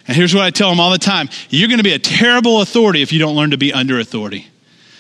And 0.08 0.18
here's 0.18 0.34
what 0.34 0.44
I 0.44 0.50
tell 0.50 0.72
them 0.72 0.80
all 0.80 0.92
the 0.92 0.98
time 0.98 1.30
you're 1.50 1.68
going 1.68 1.78
to 1.78 1.84
be 1.84 1.94
a 1.94 2.00
terrible 2.00 2.62
authority 2.62 3.02
if 3.02 3.14
you 3.14 3.20
don't 3.20 3.36
learn 3.36 3.52
to 3.52 3.58
be 3.58 3.72
under 3.72 4.00
authority. 4.00 4.48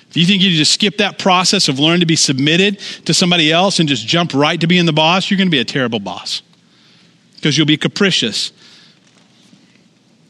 If 0.10 0.18
you 0.18 0.25
think 0.25 0.42
you 0.42 0.50
just 0.51 0.74
skip 0.74 0.98
that 0.98 1.20
process 1.20 1.68
of 1.68 1.80
learning 1.80 2.00
to 2.00 2.06
be 2.08 2.16
submitted 2.16 2.80
to 3.06 3.13
somebody 3.13 3.51
else 3.51 3.80
and 3.80 3.88
just 3.88 4.08
jump 4.08 4.34
right 4.34 4.60
to 4.60 4.66
being 4.66 4.86
the 4.86 4.94
boss, 4.94 5.30
you're 5.30 5.38
going 5.38 5.48
to 5.48 5.51
be 5.51 5.60
a 5.60 5.66
terrible 5.66 6.00
boss 6.00 6.42
because 7.36 7.58
you'll 7.58 7.68
be 7.68 7.78
capricious. 7.78 8.51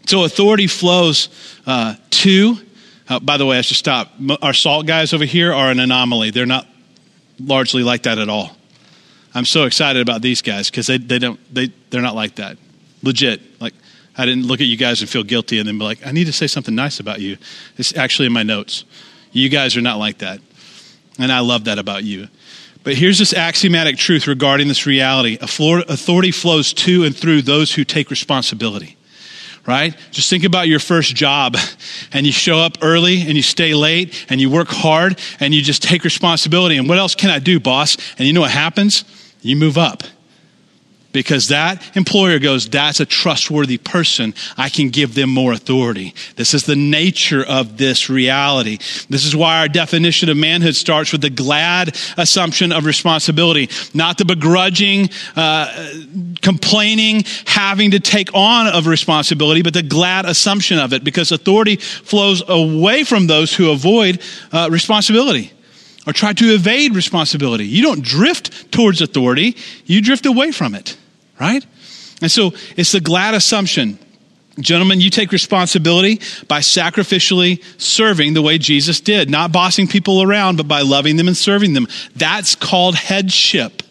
So 0.06 0.26
authority 0.26 0.68
flows 0.68 1.30
uh, 1.66 1.96
to, 2.10 2.58
uh, 3.08 3.20
by 3.20 3.38
the 3.38 3.46
way, 3.46 3.58
I 3.58 3.62
should 3.62 3.78
stop. 3.78 4.12
Our 4.42 4.54
salt 4.54 4.86
guys 4.86 5.14
over 5.14 5.26
here 5.26 5.54
are 5.54 5.72
an 5.72 5.80
anomaly. 5.80 6.32
They're 6.32 6.46
not 6.46 6.68
largely 7.40 7.84
like 7.84 8.04
that 8.04 8.18
at 8.18 8.28
all. 8.28 8.58
I'm 9.34 9.46
so 9.46 9.64
excited 9.64 10.02
about 10.02 10.22
these 10.22 10.42
guys 10.42 10.70
because 10.70 10.88
they, 10.88 10.98
they 10.98 11.20
don't, 11.20 11.40
they, 11.54 11.72
they're 11.90 12.02
not 12.02 12.16
like 12.16 12.36
that. 12.36 12.58
Legit. 13.02 13.62
Like, 13.62 13.74
I 14.18 14.26
didn't 14.26 14.48
look 14.48 14.60
at 14.60 14.68
you 14.68 14.76
guys 14.76 15.00
and 15.00 15.10
feel 15.10 15.24
guilty 15.24 15.60
and 15.60 15.68
then 15.68 15.78
be 15.78 15.86
like, 15.86 16.06
I 16.06 16.12
need 16.12 16.26
to 16.26 16.34
say 16.34 16.48
something 16.48 16.76
nice 16.76 17.00
about 17.00 17.22
you. 17.22 17.38
It's 17.78 17.96
actually 17.96 18.26
in 18.26 18.34
my 18.34 18.44
notes. 18.44 18.84
You 19.32 19.50
guys 19.50 19.78
are 19.78 19.82
not 19.82 19.98
like 19.98 20.20
that. 20.20 20.40
And 21.18 21.32
I 21.32 21.40
love 21.40 21.66
that 21.66 21.80
about 21.80 22.04
you. 22.04 22.28
But 22.84 22.96
here's 22.96 23.20
this 23.20 23.34
axiomatic 23.34 23.98
truth 23.98 24.28
regarding 24.28 24.68
this 24.68 24.86
reality 24.86 25.38
authority 25.42 26.32
flows 26.32 26.74
to 26.74 27.04
and 27.04 27.16
through 27.16 27.42
those 27.42 27.74
who 27.74 27.84
take 27.84 28.10
responsibility. 28.10 28.96
Right? 29.68 29.96
Just 30.10 30.30
think 30.30 30.46
about 30.46 30.68
your 30.68 30.80
first 30.80 31.16
job 31.16 31.56
and 32.14 32.26
you 32.26 32.32
show 32.32 32.58
up 32.58 32.78
early 32.82 33.22
and 33.22 33.34
you 33.34 33.42
stay 33.42 33.76
late 33.76 34.26
and 34.30 34.42
you 34.42 34.50
work 34.50 34.70
hard 34.70 35.20
and 35.40 35.54
you 35.54 35.62
just 35.62 35.84
take 35.84 36.04
responsibility. 36.04 36.78
And 36.78 36.88
what 36.88 36.98
else 36.98 37.14
can 37.14 37.30
I 37.30 37.40
do, 37.40 37.60
boss? 37.60 37.98
And 38.18 38.26
you 38.26 38.34
know 38.34 38.42
what 38.42 38.52
happens? 38.52 39.04
You 39.42 39.56
move 39.58 39.78
up 39.78 40.04
because 41.12 41.48
that 41.48 41.96
employer 41.96 42.40
goes, 42.40 42.70
that's 42.70 43.00
a 43.00 43.06
trustworthy 43.06 43.78
person. 43.78 44.34
I 44.58 44.70
can 44.70 44.90
give 44.90 45.16
them 45.16 45.30
more 45.30 45.54
authority. 45.54 46.14
This 46.36 46.54
is 46.54 46.66
the 46.66 46.76
nature 46.76 47.44
of 47.44 47.78
this 47.78 48.10
reality. 48.10 48.78
This 49.10 49.26
is 49.26 49.36
why 49.36 49.60
our 49.60 49.68
definition 49.68 50.30
of 50.30 50.38
manhood 50.38 50.76
starts 50.76 51.12
with 51.12 51.22
the 51.22 51.30
glad 51.30 51.96
assumption 52.18 52.72
of 52.72 52.86
responsibility, 52.86 53.70
not 53.94 54.18
the 54.18 54.26
begrudging, 54.26 55.10
uh, 55.36 55.92
complaining, 56.42 57.24
having 57.46 57.92
to 57.92 58.00
take 58.00 58.34
on 58.34 58.68
of 58.68 58.88
responsibility, 58.88 59.62
but 59.62 59.74
the 59.74 59.84
glad 59.84 60.26
assumption 60.26 60.78
of 60.78 60.94
it 60.94 61.04
because 61.04 61.32
authority 61.32 61.76
flows 61.76 62.44
away 62.48 63.04
from 63.04 63.28
those 63.28 63.54
who 63.56 63.72
avoid 63.72 64.22
uh, 64.52 64.70
responsibility 64.72 65.52
or 66.10 66.14
try 66.14 66.34
to 66.34 66.56
evade 66.56 66.96
responsibility. 66.96 67.68
You 67.68 67.84
don't 67.84 68.02
drift 68.02 68.72
towards 68.72 69.00
authority, 69.00 69.56
you 69.86 70.02
drift 70.02 70.26
away 70.26 70.52
from 70.52 70.74
it, 70.74 70.98
right? 71.40 71.64
And 72.20 72.32
so 72.32 72.54
it's 72.76 72.94
the 72.94 73.00
glad 73.00 73.36
assumption. 73.36 74.00
Gentlemen, 74.60 75.00
you 75.00 75.12
take 75.12 75.32
responsibility 75.32 76.20
by 76.48 76.62
sacrificially 76.62 77.64
serving 77.80 78.34
the 78.34 78.42
way 78.42 78.58
Jesus 78.58 79.00
did, 79.00 79.30
not 79.30 79.52
bossing 79.52 79.88
people 79.88 80.24
around, 80.24 80.58
but 80.58 80.68
by 80.68 80.82
loving 80.82 81.16
them 81.16 81.28
and 81.28 81.38
serving 81.38 81.74
them. 81.74 81.88
That's 82.16 82.56
called 82.56 82.96
headship. 82.96 83.84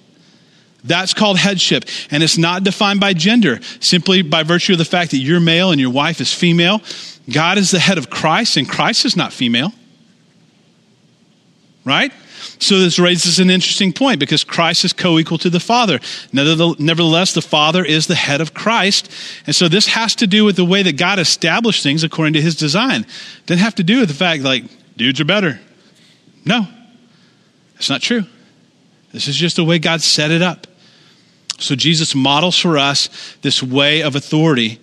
That's 0.82 1.14
called 1.14 1.38
headship. 1.38 1.84
And 2.10 2.25
it's 2.25 2.37
not 2.37 2.64
defined 2.64 2.98
by 2.98 3.12
gender, 3.12 3.60
simply 3.78 4.22
by 4.22 4.42
virtue 4.42 4.72
of 4.72 4.78
the 4.78 4.84
fact 4.84 5.12
that 5.12 5.18
you're 5.18 5.40
male 5.40 5.70
and 5.70 5.80
your 5.80 5.90
wife 5.90 6.20
is 6.20 6.34
female. 6.34 6.82
God 7.30 7.58
is 7.58 7.70
the 7.70 7.78
head 7.78 7.96
of 7.96 8.10
Christ, 8.10 8.56
and 8.56 8.68
Christ 8.68 9.04
is 9.04 9.16
not 9.16 9.32
female 9.32 9.72
right? 11.88 12.12
So 12.61 12.78
this 12.78 12.99
raises 12.99 13.38
an 13.40 13.50
interesting 13.50 13.92
point 13.92 14.21
because 14.21 14.45
Christ 14.45 14.85
is 14.85 14.92
co 14.92 15.18
equal 15.18 15.38
to 15.38 15.50
the 15.50 15.61
Father. 15.61 15.99
Nevertheless, 16.33 17.35
the 17.35 17.42
Father 17.42 17.85
is 17.85 18.07
the 18.07 18.14
head 18.14 18.40
of 18.40 18.54
Christ. 18.54 19.11
And 19.47 19.54
so 19.54 19.68
this 19.68 19.88
has 19.88 20.14
to 20.16 20.26
do 20.26 20.45
with 20.45 20.57
the 20.57 20.64
way 20.64 20.83
that 20.83 20.97
God 20.97 21.18
established 21.18 21.83
things 21.83 22.04
according 22.04 22.35
to 22.35 22.40
his 22.40 22.57
design. 22.57 23.02
It 23.02 23.47
doesn't 23.47 23.64
have 23.64 23.75
to 23.76 23.85
do 23.85 24.00
with 24.00 24.09
the 24.09 24.14
fact, 24.14 24.42
like, 24.42 24.64
dudes 24.97 25.21
are 25.21 25.25
better. 25.25 25.61
No, 26.45 26.66
it's 27.76 27.90
not 27.90 28.02
true. 28.02 28.25
This 29.12 29.28
is 29.28 29.37
just 29.37 29.57
the 29.57 29.64
way 29.64 29.78
God 29.78 30.00
set 30.02 30.30
it 30.30 30.42
up. 30.42 30.66
So 31.59 31.75
Jesus 31.75 32.14
models 32.14 32.59
for 32.59 32.78
us 32.78 33.37
this 33.42 33.62
way 33.62 34.02
of 34.02 34.14
authority 34.14 34.80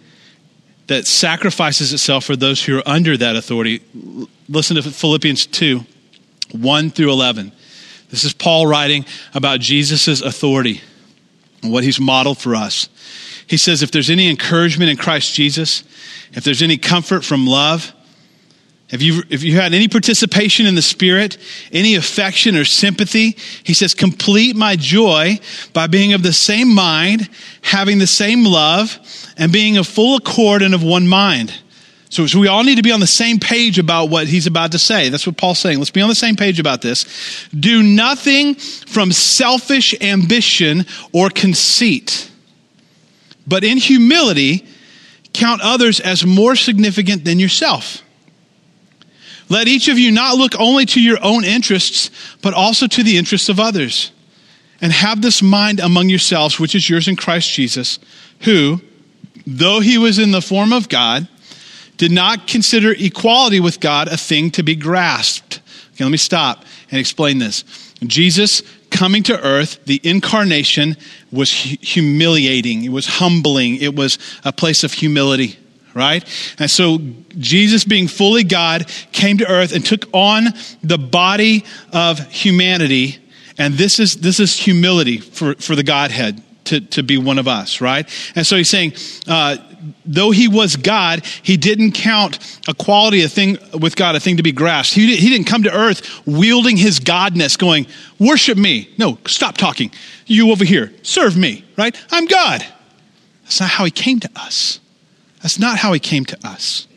that 0.87 1.07
sacrifices 1.07 1.93
itself 1.93 2.25
for 2.25 2.35
those 2.35 2.63
who 2.63 2.77
are 2.77 2.83
under 2.85 3.17
that 3.17 3.35
authority. 3.35 3.81
Listen 4.49 4.75
to 4.75 4.83
Philippians 4.83 5.45
2. 5.47 5.85
1 6.51 6.91
through 6.91 7.11
11. 7.11 7.51
This 8.09 8.23
is 8.23 8.33
Paul 8.33 8.67
writing 8.67 9.05
about 9.33 9.59
Jesus' 9.59 10.21
authority 10.21 10.81
and 11.61 11.71
what 11.71 11.83
he's 11.83 11.99
modeled 11.99 12.37
for 12.37 12.55
us. 12.55 12.89
He 13.47 13.57
says, 13.57 13.83
if 13.83 13.91
there's 13.91 14.09
any 14.09 14.29
encouragement 14.29 14.89
in 14.89 14.97
Christ 14.97 15.33
Jesus, 15.33 15.83
if 16.33 16.43
there's 16.43 16.61
any 16.61 16.77
comfort 16.77 17.23
from 17.23 17.45
love, 17.45 17.93
if 18.89 19.01
you, 19.01 19.23
if 19.29 19.43
you 19.43 19.55
had 19.55 19.73
any 19.73 19.87
participation 19.87 20.67
in 20.67 20.75
the 20.75 20.81
Spirit, 20.81 21.37
any 21.71 21.95
affection 21.95 22.55
or 22.55 22.65
sympathy, 22.65 23.35
he 23.63 23.73
says, 23.73 23.95
complete 23.95 24.55
my 24.55 24.75
joy 24.75 25.39
by 25.73 25.87
being 25.87 26.13
of 26.13 26.21
the 26.21 26.33
same 26.33 26.73
mind, 26.73 27.27
having 27.61 27.97
the 27.97 28.07
same 28.07 28.45
love, 28.45 28.99
and 29.37 29.51
being 29.51 29.77
of 29.77 29.87
full 29.87 30.15
accord 30.15 30.61
and 30.61 30.75
of 30.75 30.83
one 30.83 31.07
mind. 31.07 31.53
So, 32.15 32.27
so 32.27 32.39
we 32.39 32.47
all 32.47 32.63
need 32.63 32.75
to 32.75 32.81
be 32.81 32.93
on 32.93 33.01
the 33.01 33.07
same 33.07 33.39
page 33.39 33.77
about 33.77 34.05
what 34.05 34.27
he's 34.27 34.47
about 34.47 34.71
to 34.71 34.79
say. 34.79 35.09
That's 35.09 35.27
what 35.27 35.35
Paul's 35.35 35.59
saying. 35.59 35.79
Let's 35.79 35.91
be 35.91 35.99
on 35.99 36.07
the 36.07 36.15
same 36.15 36.37
page 36.37 36.61
about 36.61 36.81
this. 36.81 37.49
Do 37.49 37.83
nothing 37.83 38.55
from 38.55 39.11
selfish 39.11 39.93
ambition 39.99 40.85
or 41.11 41.29
conceit, 41.29 42.31
but 43.45 43.65
in 43.65 43.77
humility, 43.77 44.65
count 45.33 45.59
others 45.61 45.99
as 45.99 46.25
more 46.25 46.55
significant 46.55 47.25
than 47.25 47.37
yourself. 47.37 48.01
Let 49.49 49.67
each 49.67 49.89
of 49.89 49.99
you 49.99 50.09
not 50.09 50.37
look 50.37 50.57
only 50.57 50.85
to 50.85 51.01
your 51.01 51.21
own 51.21 51.43
interests, 51.43 52.11
but 52.41 52.53
also 52.53 52.87
to 52.87 53.03
the 53.03 53.17
interests 53.17 53.49
of 53.49 53.59
others. 53.59 54.13
And 54.79 54.93
have 54.93 55.21
this 55.21 55.41
mind 55.41 55.81
among 55.81 56.07
yourselves, 56.07 56.61
which 56.61 56.75
is 56.75 56.89
yours 56.89 57.09
in 57.09 57.17
Christ 57.17 57.51
Jesus, 57.51 57.99
who, 58.43 58.79
though 59.45 59.81
he 59.81 59.97
was 59.97 60.17
in 60.17 60.31
the 60.31 60.41
form 60.41 60.71
of 60.71 60.87
God, 60.87 61.27
did 61.97 62.11
not 62.11 62.47
consider 62.47 62.93
equality 62.97 63.59
with 63.59 63.79
God 63.79 64.07
a 64.07 64.17
thing 64.17 64.51
to 64.51 64.63
be 64.63 64.75
grasped. 64.75 65.61
Okay, 65.93 66.03
let 66.03 66.11
me 66.11 66.17
stop 66.17 66.65
and 66.91 66.99
explain 66.99 67.37
this. 67.37 67.63
Jesus 68.05 68.61
coming 68.89 69.23
to 69.23 69.41
earth, 69.41 69.83
the 69.85 69.99
incarnation 70.03 70.97
was 71.31 71.51
humiliating, 71.51 72.83
it 72.83 72.89
was 72.89 73.07
humbling, 73.07 73.77
it 73.77 73.95
was 73.95 74.17
a 74.43 74.51
place 74.51 74.83
of 74.83 74.93
humility 74.93 75.57
right? 75.95 76.25
And 76.59 76.69
so 76.69 76.99
Jesus, 77.37 77.85
being 77.85 78.07
fully 78.07 78.43
God, 78.43 78.91
came 79.13 79.37
to 79.37 79.49
earth 79.49 79.73
and 79.73 79.83
took 79.83 80.05
on 80.13 80.47
the 80.83 80.97
body 80.97 81.63
of 81.93 82.19
humanity. 82.29 83.17
And 83.57 83.75
this 83.75 83.97
is, 83.99 84.17
this 84.17 84.41
is 84.41 84.59
humility 84.59 85.17
for, 85.19 85.55
for 85.55 85.73
the 85.73 85.83
Godhead 85.83 86.43
to, 86.65 86.81
to 86.81 87.03
be 87.03 87.17
one 87.17 87.39
of 87.39 87.47
us, 87.47 87.81
right? 87.81 88.07
And 88.35 88.45
so 88.45 88.57
he's 88.57 88.69
saying, 88.69 88.93
uh, 89.27 89.57
though 90.05 90.31
he 90.31 90.47
was 90.47 90.75
God, 90.75 91.25
he 91.43 91.57
didn't 91.57 91.93
count 91.93 92.59
equality 92.67 93.23
a 93.23 93.29
thing 93.29 93.57
with 93.79 93.95
God 93.95 94.15
a 94.15 94.19
thing 94.19 94.37
to 94.37 94.43
be 94.43 94.51
grasped. 94.51 94.95
He, 94.95 95.15
he 95.15 95.29
didn't 95.29 95.47
come 95.47 95.63
to 95.63 95.75
earth 95.75 96.25
wielding 96.25 96.77
his 96.77 96.99
godness, 96.99 97.57
going, 97.57 97.87
worship 98.19 98.57
me. 98.57 98.89
No, 98.97 99.17
stop 99.25 99.57
talking. 99.57 99.91
You 100.25 100.51
over 100.51 100.65
here, 100.65 100.93
serve 101.03 101.37
me, 101.37 101.63
right? 101.77 101.95
I'm 102.11 102.25
God. 102.25 102.65
That's 103.43 103.59
not 103.59 103.69
how 103.69 103.85
he 103.85 103.91
came 103.91 104.19
to 104.21 104.29
us. 104.35 104.79
That's 105.41 105.59
not 105.59 105.77
how 105.77 105.93
he 105.93 105.99
came 105.99 106.25
to 106.25 106.47
us. 106.47 106.87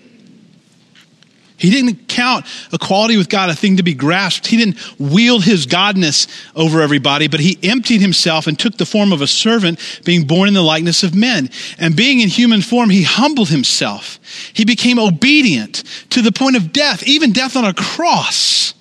He 1.58 1.70
didn't 1.70 2.08
count 2.08 2.46
equality 2.72 3.16
with 3.16 3.28
God 3.28 3.50
a 3.50 3.54
thing 3.54 3.76
to 3.76 3.82
be 3.82 3.92
grasped. 3.92 4.46
He 4.46 4.56
didn't 4.56 4.78
wield 4.98 5.44
his 5.44 5.66
godness 5.66 6.28
over 6.54 6.80
everybody, 6.80 7.26
but 7.28 7.40
he 7.40 7.58
emptied 7.62 8.00
himself 8.00 8.46
and 8.46 8.58
took 8.58 8.78
the 8.78 8.86
form 8.86 9.12
of 9.12 9.20
a 9.20 9.26
servant, 9.26 9.80
being 10.04 10.26
born 10.26 10.48
in 10.48 10.54
the 10.54 10.62
likeness 10.62 11.02
of 11.02 11.14
men. 11.14 11.50
And 11.78 11.96
being 11.96 12.20
in 12.20 12.28
human 12.28 12.62
form, 12.62 12.90
he 12.90 13.02
humbled 13.02 13.48
himself. 13.48 14.20
He 14.52 14.64
became 14.64 14.98
obedient 14.98 15.82
to 16.10 16.22
the 16.22 16.32
point 16.32 16.56
of 16.56 16.72
death, 16.72 17.02
even 17.02 17.32
death 17.32 17.56
on 17.56 17.64
a 17.64 17.74
cross. 17.74 18.74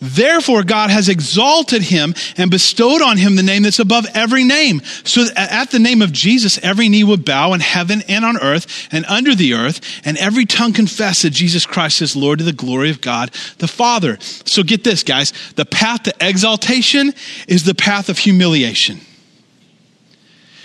Therefore, 0.00 0.64
God 0.64 0.90
has 0.90 1.08
exalted 1.08 1.82
him 1.82 2.14
and 2.36 2.50
bestowed 2.50 3.00
on 3.00 3.16
him 3.16 3.36
the 3.36 3.42
name 3.42 3.62
that's 3.62 3.78
above 3.78 4.06
every 4.12 4.44
name. 4.44 4.82
So 5.04 5.26
at 5.34 5.70
the 5.70 5.78
name 5.78 6.02
of 6.02 6.12
Jesus, 6.12 6.58
every 6.62 6.88
knee 6.88 7.04
would 7.04 7.24
bow 7.24 7.54
in 7.54 7.60
heaven 7.60 8.02
and 8.08 8.24
on 8.24 8.36
earth 8.36 8.88
and 8.92 9.06
under 9.06 9.34
the 9.34 9.54
earth, 9.54 9.80
and 10.04 10.18
every 10.18 10.44
tongue 10.44 10.72
confess 10.72 11.22
that 11.22 11.30
Jesus 11.30 11.64
Christ 11.64 12.02
is 12.02 12.16
Lord 12.16 12.40
to 12.40 12.44
the 12.44 12.52
glory 12.52 12.90
of 12.90 13.00
God 13.00 13.30
the 13.58 13.68
Father. 13.68 14.18
So 14.20 14.62
get 14.62 14.84
this, 14.84 15.02
guys. 15.02 15.32
The 15.56 15.64
path 15.64 16.02
to 16.04 16.14
exaltation 16.20 17.14
is 17.48 17.64
the 17.64 17.74
path 17.74 18.08
of 18.08 18.18
humiliation. 18.18 19.00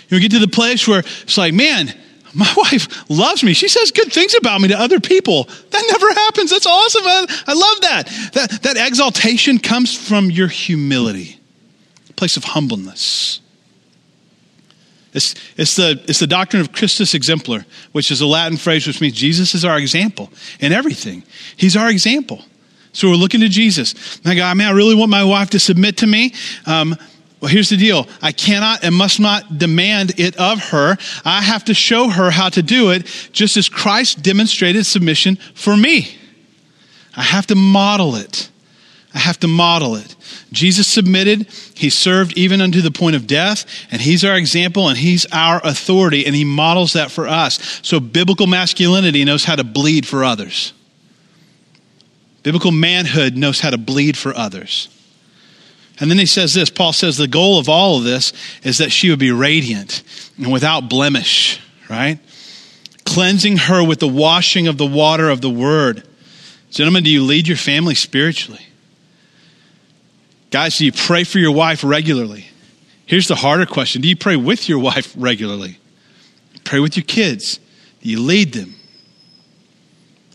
You 0.08 0.20
get 0.20 0.32
to 0.32 0.38
the 0.38 0.48
place 0.48 0.88
where 0.88 1.00
it's 1.00 1.38
like, 1.38 1.54
man, 1.54 1.94
my 2.34 2.52
wife 2.56 3.10
loves 3.10 3.42
me. 3.42 3.52
She 3.52 3.68
says 3.68 3.90
good 3.90 4.12
things 4.12 4.34
about 4.34 4.60
me 4.60 4.68
to 4.68 4.78
other 4.78 5.00
people. 5.00 5.44
That 5.44 5.84
never 5.88 6.12
happens. 6.12 6.50
That's 6.50 6.66
awesome. 6.66 7.02
I, 7.04 7.42
I 7.46 7.52
love 7.52 7.80
that. 7.82 8.30
that. 8.34 8.62
That 8.62 8.86
exaltation 8.86 9.58
comes 9.58 9.96
from 9.96 10.30
your 10.30 10.48
humility, 10.48 11.38
a 12.08 12.12
place 12.12 12.36
of 12.36 12.44
humbleness. 12.44 13.40
It's, 15.12 15.34
it's, 15.56 15.76
the, 15.76 16.00
it's 16.06 16.20
the 16.20 16.26
doctrine 16.26 16.60
of 16.60 16.72
Christus 16.72 17.14
exemplar, 17.14 17.64
which 17.92 18.10
is 18.10 18.20
a 18.20 18.26
Latin 18.26 18.56
phrase 18.56 18.86
which 18.86 19.00
means 19.00 19.14
Jesus 19.14 19.54
is 19.54 19.64
our 19.64 19.76
example 19.76 20.30
in 20.60 20.72
everything. 20.72 21.24
He's 21.56 21.76
our 21.76 21.90
example. 21.90 22.44
So 22.92 23.08
we're 23.08 23.16
looking 23.16 23.40
to 23.40 23.48
Jesus. 23.48 24.20
I 24.24 24.34
go, 24.34 24.54
man, 24.54 24.68
I 24.68 24.72
really 24.72 24.94
want 24.94 25.10
my 25.10 25.24
wife 25.24 25.50
to 25.50 25.60
submit 25.60 25.98
to 25.98 26.06
me. 26.06 26.34
Um, 26.66 26.96
well, 27.40 27.50
here's 27.50 27.70
the 27.70 27.76
deal. 27.78 28.06
I 28.20 28.32
cannot 28.32 28.84
and 28.84 28.94
must 28.94 29.18
not 29.18 29.58
demand 29.58 30.18
it 30.18 30.36
of 30.36 30.58
her. 30.70 30.98
I 31.24 31.40
have 31.40 31.64
to 31.66 31.74
show 31.74 32.10
her 32.10 32.30
how 32.30 32.50
to 32.50 32.62
do 32.62 32.90
it 32.90 33.06
just 33.32 33.56
as 33.56 33.68
Christ 33.68 34.22
demonstrated 34.22 34.84
submission 34.84 35.36
for 35.54 35.74
me. 35.74 36.16
I 37.16 37.22
have 37.22 37.46
to 37.46 37.54
model 37.54 38.14
it. 38.14 38.50
I 39.14 39.18
have 39.18 39.40
to 39.40 39.48
model 39.48 39.96
it. 39.96 40.14
Jesus 40.52 40.86
submitted. 40.86 41.48
He 41.74 41.90
served 41.90 42.36
even 42.36 42.60
unto 42.60 42.80
the 42.82 42.90
point 42.90 43.16
of 43.16 43.26
death, 43.26 43.64
and 43.90 44.00
he's 44.00 44.24
our 44.24 44.36
example 44.36 44.88
and 44.88 44.98
he's 44.98 45.26
our 45.32 45.60
authority, 45.64 46.26
and 46.26 46.34
he 46.34 46.44
models 46.44 46.92
that 46.92 47.10
for 47.10 47.26
us. 47.26 47.80
So 47.82 47.98
biblical 48.00 48.46
masculinity 48.46 49.24
knows 49.24 49.44
how 49.44 49.56
to 49.56 49.64
bleed 49.64 50.06
for 50.06 50.24
others. 50.24 50.72
Biblical 52.42 52.70
manhood 52.70 53.36
knows 53.36 53.60
how 53.60 53.70
to 53.70 53.78
bleed 53.78 54.16
for 54.16 54.34
others. 54.34 54.88
And 56.00 56.10
then 56.10 56.18
he 56.18 56.26
says 56.26 56.54
this 56.54 56.70
Paul 56.70 56.92
says 56.92 57.18
the 57.18 57.28
goal 57.28 57.58
of 57.58 57.68
all 57.68 57.98
of 57.98 58.04
this 58.04 58.32
is 58.64 58.78
that 58.78 58.90
she 58.90 59.10
would 59.10 59.18
be 59.18 59.30
radiant 59.30 60.02
and 60.38 60.50
without 60.50 60.88
blemish, 60.88 61.60
right? 61.88 62.18
Cleansing 63.04 63.58
her 63.58 63.86
with 63.86 64.00
the 64.00 64.08
washing 64.08 64.66
of 64.66 64.78
the 64.78 64.86
water 64.86 65.28
of 65.28 65.42
the 65.42 65.50
word. 65.50 66.06
Gentlemen, 66.70 67.04
do 67.04 67.10
you 67.10 67.22
lead 67.22 67.46
your 67.46 67.56
family 67.56 67.94
spiritually? 67.94 68.64
Guys, 70.50 70.78
do 70.78 70.84
you 70.84 70.92
pray 70.92 71.24
for 71.24 71.38
your 71.38 71.52
wife 71.52 71.84
regularly? 71.84 72.46
Here's 73.06 73.28
the 73.28 73.36
harder 73.36 73.66
question 73.66 74.00
Do 74.00 74.08
you 74.08 74.16
pray 74.16 74.36
with 74.36 74.68
your 74.68 74.78
wife 74.78 75.12
regularly? 75.16 75.78
Pray 76.64 76.80
with 76.80 76.96
your 76.96 77.04
kids. 77.04 77.58
Do 78.02 78.08
you 78.08 78.20
lead 78.20 78.54
them? 78.54 78.76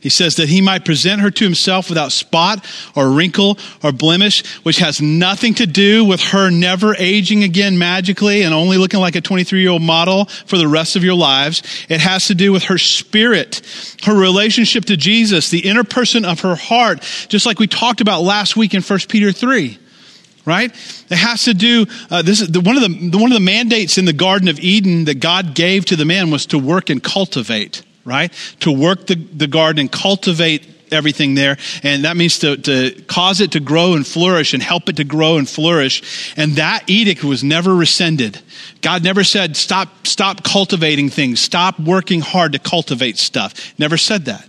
He 0.06 0.12
says 0.12 0.36
that 0.36 0.50
he 0.50 0.62
might 0.62 0.86
present 0.86 1.20
her 1.22 1.32
to 1.32 1.44
himself 1.44 1.90
without 1.90 2.12
spot 2.12 2.64
or 2.96 3.10
wrinkle 3.10 3.58
or 3.82 3.92
blemish, 3.92 4.46
which 4.58 4.78
has 4.78 5.02
nothing 5.02 5.56
to 5.56 5.66
do 5.66 6.06
with 6.06 6.22
her 6.26 6.52
never 6.52 6.96
aging 7.00 7.42
again 7.42 7.80
magically 7.80 8.44
and 8.44 8.54
only 8.54 8.78
looking 8.78 9.00
like 9.00 9.16
a 9.16 9.22
23 9.22 9.60
year 9.60 9.72
old 9.72 9.82
model 9.82 10.26
for 10.26 10.60
the 10.60 10.68
rest 10.68 10.96
of 10.96 11.04
your 11.04 11.16
lives. 11.16 11.64
It 11.90 12.02
has 12.02 12.28
to 12.28 12.36
do 12.36 12.52
with 12.52 12.66
her 12.66 12.78
spirit, 12.78 13.64
her 14.04 14.14
relationship 14.14 14.86
to 14.86 14.96
Jesus, 14.96 15.50
the 15.50 15.68
inner 15.68 15.84
person 15.84 16.24
of 16.24 16.42
her 16.42 16.54
heart, 16.54 17.02
just 17.28 17.48
like 17.48 17.58
we 17.58 17.66
talked 17.66 18.00
about 18.00 18.22
last 18.22 18.56
week 18.56 18.76
in 18.76 18.84
1 18.84 19.00
Peter 19.10 19.32
3 19.32 19.80
right? 20.46 20.70
It 21.10 21.18
has 21.18 21.46
to 21.46 21.56
do. 21.56 21.88
Uh, 22.12 22.22
this 22.22 22.40
is 22.40 22.50
the, 22.50 22.62
one 22.62 22.78
of 22.78 22.84
the 22.84 23.18
one 23.18 23.32
of 23.32 23.36
the 23.36 23.44
mandates 23.44 23.98
in 23.98 24.06
the 24.06 24.14
Garden 24.14 24.48
of 24.50 24.60
Eden 24.60 25.06
that 25.06 25.20
God 25.20 25.56
gave 25.56 25.86
to 25.86 25.96
the 25.96 26.06
man 26.06 26.30
was 26.30 26.46
to 26.46 26.60
work 26.60 26.92
and 26.92 27.02
cultivate 27.02 27.82
right? 28.06 28.32
To 28.62 28.72
work 28.72 29.08
the, 29.08 29.16
the 29.16 29.48
garden 29.48 29.82
and 29.82 29.92
cultivate 29.92 30.66
everything 30.92 31.34
there. 31.34 31.58
And 31.84 32.06
that 32.06 32.16
means 32.16 32.40
to, 32.40 32.58
to 32.58 32.92
cause 33.08 33.42
it 33.42 33.52
to 33.52 33.60
grow 33.60 33.96
and 33.96 34.06
flourish 34.06 34.54
and 34.54 34.62
help 34.62 34.88
it 34.88 34.98
to 34.98 35.04
grow 35.04 35.38
and 35.38 35.50
flourish. 35.50 36.34
And 36.38 36.54
that 36.54 36.84
edict 36.88 37.24
was 37.24 37.44
never 37.44 37.76
rescinded. 37.76 38.40
God 38.82 39.04
never 39.04 39.24
said, 39.24 39.58
stop, 39.58 40.06
stop 40.06 40.44
cultivating 40.44 41.10
things. 41.10 41.40
Stop 41.40 41.80
working 41.80 42.22
hard 42.22 42.54
to 42.54 42.60
cultivate 42.60 43.18
stuff. 43.18 43.78
Never 43.80 43.98
said 43.98 44.26
that, 44.26 44.48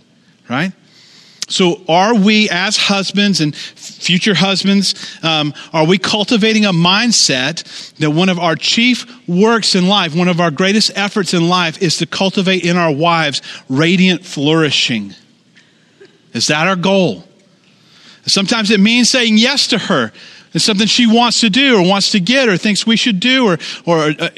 right? 0.49 0.71
So, 1.49 1.81
are 1.87 2.13
we 2.13 2.49
as 2.49 2.75
husbands 2.75 3.39
and 3.39 3.55
future 3.55 4.33
husbands, 4.33 5.17
um, 5.23 5.53
are 5.71 5.85
we 5.85 5.97
cultivating 5.97 6.65
a 6.65 6.73
mindset 6.73 7.93
that 7.99 8.11
one 8.11 8.27
of 8.27 8.37
our 8.37 8.55
chief 8.57 9.05
works 9.29 9.73
in 9.73 9.87
life, 9.87 10.13
one 10.13 10.27
of 10.27 10.41
our 10.41 10.51
greatest 10.51 10.91
efforts 10.95 11.33
in 11.33 11.47
life 11.47 11.81
is 11.81 11.97
to 11.97 12.05
cultivate 12.05 12.65
in 12.65 12.75
our 12.75 12.91
wives 12.91 13.41
radiant 13.69 14.25
flourishing? 14.25 15.15
Is 16.33 16.47
that 16.47 16.67
our 16.67 16.75
goal? 16.75 17.23
Sometimes 18.25 18.69
it 18.69 18.81
means 18.81 19.09
saying 19.09 19.37
yes 19.37 19.67
to 19.67 19.77
her. 19.77 20.11
It's 20.53 20.65
something 20.65 20.87
she 20.87 21.07
wants 21.07 21.39
to 21.41 21.49
do 21.49 21.77
or 21.77 21.87
wants 21.87 22.11
to 22.11 22.19
get 22.19 22.49
or 22.49 22.57
thinks 22.57 22.85
we 22.85 22.97
should 22.97 23.21
do 23.21 23.47
or, 23.47 23.57
or 23.85 24.13
uh, 24.19 24.29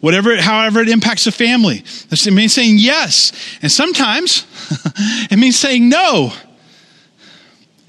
whatever, 0.00 0.40
however 0.40 0.80
it 0.80 0.88
impacts 0.88 1.24
the 1.24 1.32
family. 1.32 1.82
It 2.10 2.32
means 2.32 2.54
saying 2.54 2.76
yes. 2.78 3.32
And 3.62 3.72
sometimes 3.72 4.46
it 5.30 5.38
means 5.38 5.58
saying 5.58 5.88
no. 5.88 6.32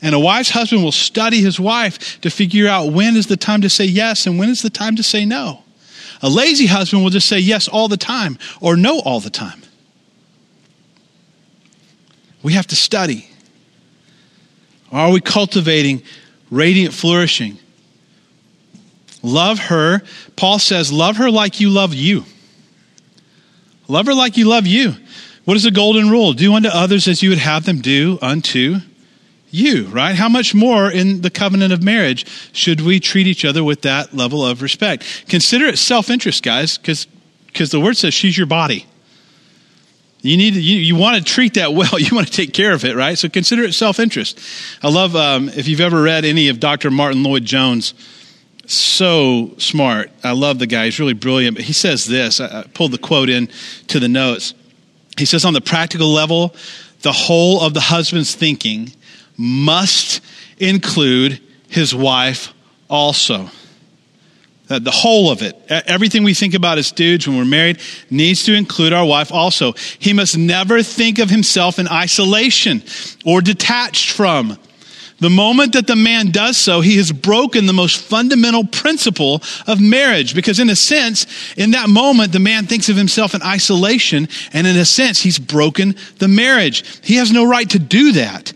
And 0.03 0.13
a 0.13 0.19
wise 0.19 0.49
husband 0.49 0.83
will 0.83 0.91
study 0.91 1.41
his 1.41 1.57
wife 1.61 2.19
to 2.21 2.29
figure 2.29 2.67
out 2.67 2.91
when 2.91 3.15
is 3.15 3.27
the 3.27 3.37
time 3.37 3.61
to 3.61 3.69
say 3.69 3.85
yes 3.85 4.27
and 4.27 4.37
when 4.37 4.49
is 4.49 4.61
the 4.61 4.69
time 4.69 4.97
to 4.97 5.03
say 5.03 5.25
no. 5.25 5.63
A 6.21 6.29
lazy 6.29 6.65
husband 6.65 7.03
will 7.03 7.09
just 7.09 7.27
say 7.27 7.39
yes 7.39 7.69
all 7.69 7.87
the 7.87 7.97
time 7.97 8.37
or 8.59 8.75
no 8.75 8.99
all 8.99 9.21
the 9.21 9.29
time. 9.29 9.61
We 12.43 12.51
have 12.53 12.67
to 12.67 12.75
study. 12.75 13.29
Are 14.91 15.09
we 15.09 15.21
cultivating 15.21 16.03
radiant 16.51 16.93
flourishing? 16.93 17.57
Love 19.21 19.57
her. 19.57 20.01
Paul 20.35 20.59
says, 20.59 20.91
love 20.91 21.15
her 21.15 21.31
like 21.31 21.61
you 21.61 21.69
love 21.69 21.93
you. 21.93 22.25
Love 23.87 24.07
her 24.07 24.13
like 24.13 24.35
you 24.35 24.49
love 24.49 24.67
you. 24.67 24.95
What 25.45 25.55
is 25.55 25.63
the 25.63 25.71
golden 25.71 26.09
rule? 26.09 26.33
Do 26.33 26.53
unto 26.53 26.67
others 26.67 27.07
as 27.07 27.23
you 27.23 27.29
would 27.29 27.39
have 27.39 27.65
them 27.65 27.79
do 27.79 28.19
unto 28.21 28.79
you, 29.53 29.85
right? 29.85 30.15
How 30.15 30.29
much 30.29 30.55
more 30.55 30.89
in 30.89 31.21
the 31.21 31.29
covenant 31.29 31.71
of 31.71 31.83
marriage 31.83 32.25
should 32.53 32.81
we 32.81 32.99
treat 32.99 33.27
each 33.27 33.45
other 33.45 33.63
with 33.63 33.83
that 33.83 34.13
level 34.13 34.43
of 34.43 34.61
respect? 34.63 35.25
Consider 35.29 35.65
it 35.65 35.77
self 35.77 36.09
interest, 36.09 36.41
guys, 36.41 36.77
because 36.77 37.69
the 37.69 37.79
word 37.79 37.95
says 37.95 38.13
she's 38.13 38.35
your 38.37 38.47
body. 38.47 38.87
You 40.21 40.37
need 40.37 40.55
you, 40.55 40.77
you 40.77 40.95
want 40.95 41.17
to 41.17 41.23
treat 41.23 41.53
that 41.53 41.73
well. 41.73 41.91
You 41.99 42.15
want 42.15 42.27
to 42.27 42.33
take 42.33 42.53
care 42.53 42.73
of 42.73 42.83
it, 42.83 42.95
right? 42.95 43.17
So 43.17 43.29
consider 43.29 43.61
it 43.63 43.73
self 43.73 43.99
interest. 43.99 44.39
I 44.81 44.89
love 44.89 45.15
um, 45.15 45.49
if 45.49 45.67
you've 45.67 45.81
ever 45.81 46.01
read 46.01 46.25
any 46.25 46.49
of 46.49 46.59
Dr. 46.59 46.89
Martyn 46.89 47.23
Lloyd-Jones. 47.23 47.93
So 48.65 49.53
smart. 49.57 50.09
I 50.23 50.31
love 50.31 50.57
the 50.57 50.67
guy. 50.67 50.85
He's 50.85 50.99
really 50.99 51.13
brilliant. 51.13 51.57
But 51.57 51.65
he 51.65 51.73
says 51.73 52.05
this. 52.05 52.39
I 52.39 52.63
pulled 52.73 52.91
the 52.91 52.97
quote 52.97 53.29
in 53.29 53.49
to 53.87 53.99
the 53.99 54.07
notes. 54.07 54.53
He 55.17 55.25
says, 55.25 55.43
on 55.43 55.53
the 55.53 55.61
practical 55.61 56.07
level, 56.07 56.55
the 57.01 57.11
whole 57.11 57.61
of 57.61 57.73
the 57.73 57.81
husband's 57.81 58.33
thinking 58.33 58.93
must 59.37 60.21
include 60.57 61.41
his 61.67 61.93
wife 61.93 62.53
also. 62.89 63.49
The 64.67 64.91
whole 64.91 65.29
of 65.29 65.41
it, 65.41 65.55
everything 65.69 66.23
we 66.23 66.33
think 66.33 66.53
about 66.53 66.77
as 66.77 66.91
dudes 66.91 67.27
when 67.27 67.37
we're 67.37 67.45
married, 67.45 67.79
needs 68.09 68.45
to 68.45 68.53
include 68.53 68.93
our 68.93 69.05
wife 69.05 69.31
also. 69.31 69.73
He 69.99 70.13
must 70.13 70.37
never 70.37 70.81
think 70.81 71.19
of 71.19 71.29
himself 71.29 71.79
in 71.79 71.87
isolation 71.87 72.81
or 73.25 73.41
detached 73.41 74.11
from. 74.11 74.57
The 75.19 75.29
moment 75.29 75.73
that 75.73 75.87
the 75.87 75.95
man 75.95 76.31
does 76.31 76.57
so, 76.57 76.81
he 76.81 76.97
has 76.97 77.11
broken 77.11 77.65
the 77.65 77.73
most 77.73 78.01
fundamental 78.01 78.65
principle 78.65 79.41
of 79.67 79.79
marriage. 79.79 80.33
Because 80.33 80.59
in 80.59 80.69
a 80.69 80.75
sense, 80.75 81.27
in 81.55 81.71
that 81.71 81.87
moment, 81.87 82.31
the 82.31 82.39
man 82.39 82.65
thinks 82.65 82.89
of 82.89 82.97
himself 82.97 83.35
in 83.35 83.41
isolation, 83.41 84.27
and 84.53 84.65
in 84.65 84.75
a 84.75 84.85
sense, 84.85 85.21
he's 85.21 85.39
broken 85.39 85.95
the 86.17 86.27
marriage. 86.27 86.83
He 87.05 87.15
has 87.15 87.31
no 87.31 87.45
right 87.47 87.69
to 87.69 87.79
do 87.79 88.13
that. 88.13 88.51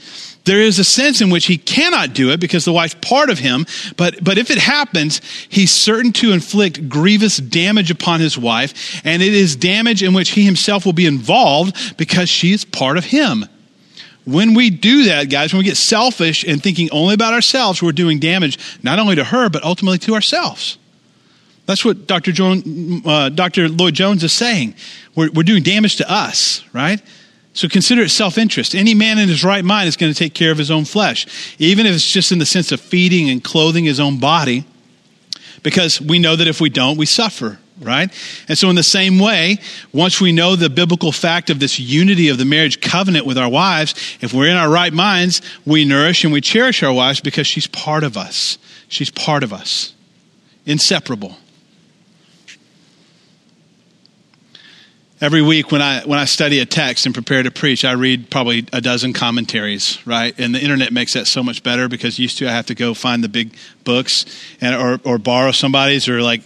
There 0.48 0.62
is 0.62 0.80
a 0.80 0.84
sense 0.84 1.22
in 1.22 1.30
which 1.30 1.46
he 1.46 1.58
cannot 1.58 2.14
do 2.14 2.32
it 2.32 2.40
because 2.40 2.64
the 2.64 2.72
wife's 2.72 2.96
part 2.96 3.30
of 3.30 3.38
him, 3.38 3.66
but, 3.98 4.24
but 4.24 4.38
if 4.38 4.50
it 4.50 4.58
happens, 4.58 5.22
he's 5.50 5.74
certain 5.74 6.14
to 6.14 6.32
inflict 6.32 6.88
grievous 6.88 7.38
damage 7.38 7.92
upon 7.92 8.22
his 8.22 8.38
wife, 8.38 9.02
and 9.04 9.22
it 9.22 9.34
is 9.34 9.58
damage 9.58 10.02
in 10.02 10.14
which 10.14 10.32
he 10.32 10.44
himself 10.44 10.86
will 10.86 10.94
be 10.94 11.06
involved 11.06 11.98
because 11.98 12.30
she 12.30 12.54
is 12.54 12.64
part 12.64 12.98
of 12.98 13.06
him. 13.06 13.46
When 14.24 14.54
we 14.54 14.70
do 14.70 15.04
that, 15.06 15.30
guys, 15.30 15.52
when 15.52 15.60
we 15.60 15.66
get 15.66 15.78
selfish 15.78 16.44
and 16.46 16.64
thinking 16.64 16.90
only 16.92 17.14
about 17.14 17.34
ourselves, 17.34 17.84
we're 17.84 17.92
doing 17.92 18.20
damage 18.20 18.58
not 18.82 19.00
only 19.00 19.16
to 19.16 19.26
her, 19.26 19.50
but 19.50 19.64
ultimately 19.64 20.00
to 20.00 20.16
ourselves. 20.16 20.78
That's 21.66 21.84
what 21.84 22.08
Dr. 22.08 22.32
Uh, 23.06 23.30
Dr. 23.30 23.68
Lloyd 23.68 23.96
Jones 23.96 24.24
is 24.24 24.32
saying. 24.32 24.76
We're, 25.14 25.30
we're 25.32 25.44
doing 25.44 25.64
damage 25.64 25.98
to 25.98 26.10
us, 26.10 26.64
right? 26.72 27.02
So 27.58 27.68
consider 27.68 28.04
it 28.04 28.10
self 28.10 28.38
interest. 28.38 28.76
Any 28.76 28.94
man 28.94 29.18
in 29.18 29.30
his 29.30 29.44
right 29.44 29.66
mind 29.66 29.88
is 29.88 29.98
going 29.98 30.14
to 30.14 30.18
take 30.18 30.36
care 30.36 30.52
of 30.52 30.60
his 30.60 30.70
own 30.70 30.86
flesh, 30.86 31.26
even 31.58 31.88
if 31.88 31.96
it's 31.96 32.08
just 32.08 32.32
in 32.32 32.38
the 32.38 32.46
sense 32.46 32.72
of 32.72 32.80
feeding 32.80 33.32
and 33.32 33.44
clothing 33.44 33.86
his 33.86 34.00
own 34.00 34.20
body, 34.20 34.64
because 35.64 36.00
we 36.00 36.20
know 36.20 36.36
that 36.36 36.48
if 36.48 36.62
we 36.62 36.70
don't, 36.70 36.98
we 36.98 37.08
suffer, 37.08 37.58
right? 37.82 38.14
And 38.48 38.56
so, 38.56 38.70
in 38.70 38.76
the 38.76 38.84
same 38.84 39.18
way, 39.18 39.58
once 39.92 40.22
we 40.22 40.32
know 40.32 40.56
the 40.56 40.70
biblical 40.70 41.12
fact 41.12 41.50
of 41.50 41.60
this 41.60 41.80
unity 41.80 42.30
of 42.30 42.38
the 42.38 42.46
marriage 42.46 42.80
covenant 42.80 43.26
with 43.26 43.40
our 43.40 43.50
wives, 43.50 43.96
if 44.22 44.36
we're 44.36 44.50
in 44.50 44.56
our 44.56 44.70
right 44.70 44.94
minds, 44.94 45.42
we 45.66 45.84
nourish 45.84 46.24
and 46.24 46.32
we 46.32 46.42
cherish 46.42 46.84
our 46.84 46.94
wives 46.94 47.22
because 47.22 47.48
she's 47.48 47.66
part 47.66 48.04
of 48.04 48.18
us. 48.18 48.60
She's 48.88 49.10
part 49.10 49.42
of 49.42 49.52
us, 49.52 49.96
inseparable. 50.68 51.36
Every 55.20 55.42
week 55.42 55.72
when 55.72 55.82
I 55.82 56.02
when 56.06 56.20
I 56.20 56.26
study 56.26 56.60
a 56.60 56.66
text 56.66 57.08
and 57.08 57.16
prepare 57.16 57.42
to 57.42 57.50
preach, 57.50 57.84
I 57.84 57.94
read 57.94 58.30
probably 58.30 58.68
a 58.72 58.82
dozen 58.82 59.14
commentaries, 59.14 59.98
right? 60.06 60.38
And 60.38 60.54
the 60.54 60.62
internet 60.62 60.94
makes 60.94 61.14
that 61.14 61.26
so 61.26 61.42
much 61.42 61.64
better 61.64 61.90
because 61.90 62.20
used 62.20 62.38
to 62.38 62.48
I 62.48 62.52
have 62.52 62.68
to 62.68 62.76
go 62.76 62.94
find 62.94 63.24
the 63.24 63.30
big 63.30 63.56
books 63.84 64.26
and 64.62 64.76
or 64.76 65.00
or 65.04 65.18
borrow 65.18 65.52
somebody's 65.52 66.08
or 66.08 66.22
like 66.22 66.42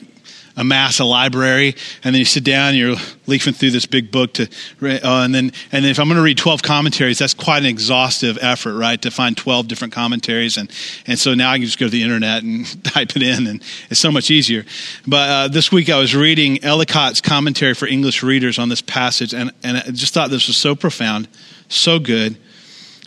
amass 0.58 1.00
a 1.00 1.06
library, 1.06 1.76
and 2.04 2.14
then 2.14 2.20
you 2.20 2.26
sit 2.26 2.44
down, 2.44 2.70
and 2.70 2.78
you're 2.78 2.96
leafing 3.28 3.54
through 3.54 3.72
this 3.72 3.86
big 3.86 4.12
book 4.12 4.34
to, 4.34 4.44
uh, 4.44 5.00
and 5.04 5.34
then 5.34 5.52
and 5.72 5.86
if 5.86 6.00
I'm 6.00 6.08
going 6.08 6.18
to 6.18 6.24
read 6.24 6.38
12 6.38 6.62
commentaries, 6.62 7.20
that's 7.20 7.34
quite 7.34 7.60
an 7.60 7.66
exhaustive 7.66 8.38
effort, 8.42 8.74
right? 8.78 9.02
To 9.02 9.12
find 9.12 9.36
12 9.38 9.68
different 9.68 9.94
commentaries, 9.94 10.58
and 10.58 10.72
and 11.08 11.20
so 11.20 11.34
now 11.34 11.52
I 11.52 11.58
can 11.58 11.66
just 11.66 11.80
go 11.80 11.86
to 11.86 11.92
the 11.92 12.04
internet 12.04 12.44
and 12.44 12.84
type 12.84 13.16
it 13.16 13.24
in, 13.24 13.48
and 13.48 13.64
it's 13.90 14.00
so 14.00 14.12
much 14.12 14.32
easier. 14.32 14.66
But 15.08 15.30
uh, 15.30 15.48
this 15.48 15.72
week 15.72 15.90
I 15.90 16.00
was 16.00 16.16
reading 16.16 16.58
Ellicott's 16.64 17.22
commentary 17.22 17.74
for 17.74 17.88
English 17.88 18.24
readers 18.24 18.60
on 18.60 18.70
this 18.70 18.82
passage, 18.82 19.34
and 19.34 19.52
and 19.64 19.78
I 19.78 19.92
just 19.92 20.14
thought 20.14 20.30
this 20.30 20.48
was 20.48 20.58
so 20.58 20.76
profound, 20.76 21.28
so 21.70 22.00
good. 22.00 22.38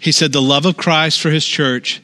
He 0.01 0.13
said, 0.13 0.33
"The 0.33 0.43
love 0.43 0.67
of 0.67 0.77
Christ 0.77 1.21
for 1.21 1.31
His 1.31 1.45
church." 1.45 2.01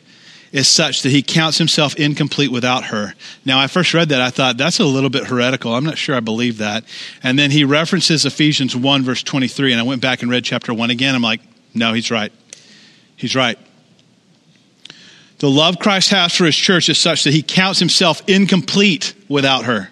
Is 0.52 0.66
such 0.68 1.02
that 1.02 1.10
he 1.10 1.22
counts 1.22 1.58
himself 1.58 1.94
incomplete 1.96 2.50
without 2.50 2.84
her. 2.84 3.14
Now, 3.44 3.60
I 3.60 3.66
first 3.66 3.94
read 3.94 4.08
that, 4.08 4.20
I 4.20 4.30
thought 4.30 4.56
that's 4.56 4.80
a 4.80 4.84
little 4.84 5.10
bit 5.10 5.26
heretical. 5.26 5.74
I'm 5.74 5.84
not 5.84 5.98
sure 5.98 6.16
I 6.16 6.20
believe 6.20 6.58
that. 6.58 6.84
And 7.22 7.38
then 7.38 7.50
he 7.50 7.64
references 7.64 8.24
Ephesians 8.24 8.74
1, 8.74 9.02
verse 9.02 9.22
23, 9.22 9.72
and 9.72 9.80
I 9.80 9.84
went 9.84 10.02
back 10.02 10.22
and 10.22 10.30
read 10.30 10.44
chapter 10.44 10.74
1 10.74 10.90
again. 10.90 11.14
I'm 11.14 11.22
like, 11.22 11.40
no, 11.74 11.92
he's 11.92 12.10
right. 12.10 12.32
He's 13.16 13.36
right. 13.36 13.58
The 15.38 15.48
love 15.48 15.78
Christ 15.78 16.10
has 16.10 16.34
for 16.34 16.44
his 16.44 16.56
church 16.56 16.88
is 16.88 16.98
such 16.98 17.24
that 17.24 17.32
he 17.32 17.42
counts 17.42 17.78
himself 17.78 18.22
incomplete 18.28 19.14
without 19.28 19.64
her. 19.64 19.90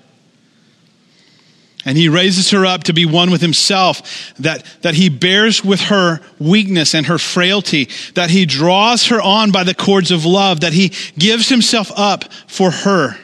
And 1.84 1.96
he 1.96 2.08
raises 2.08 2.50
her 2.50 2.66
up 2.66 2.84
to 2.84 2.92
be 2.92 3.06
one 3.06 3.30
with 3.30 3.40
himself, 3.40 4.34
that, 4.38 4.64
that 4.82 4.94
he 4.94 5.08
bears 5.08 5.64
with 5.64 5.80
her 5.82 6.20
weakness 6.38 6.94
and 6.94 7.06
her 7.06 7.18
frailty, 7.18 7.88
that 8.14 8.30
he 8.30 8.46
draws 8.46 9.06
her 9.06 9.22
on 9.22 9.52
by 9.52 9.64
the 9.64 9.74
cords 9.74 10.10
of 10.10 10.24
love, 10.24 10.60
that 10.60 10.72
he 10.72 10.92
gives 11.16 11.48
himself 11.48 11.90
up 11.96 12.32
for 12.46 12.70
her. 12.70 13.16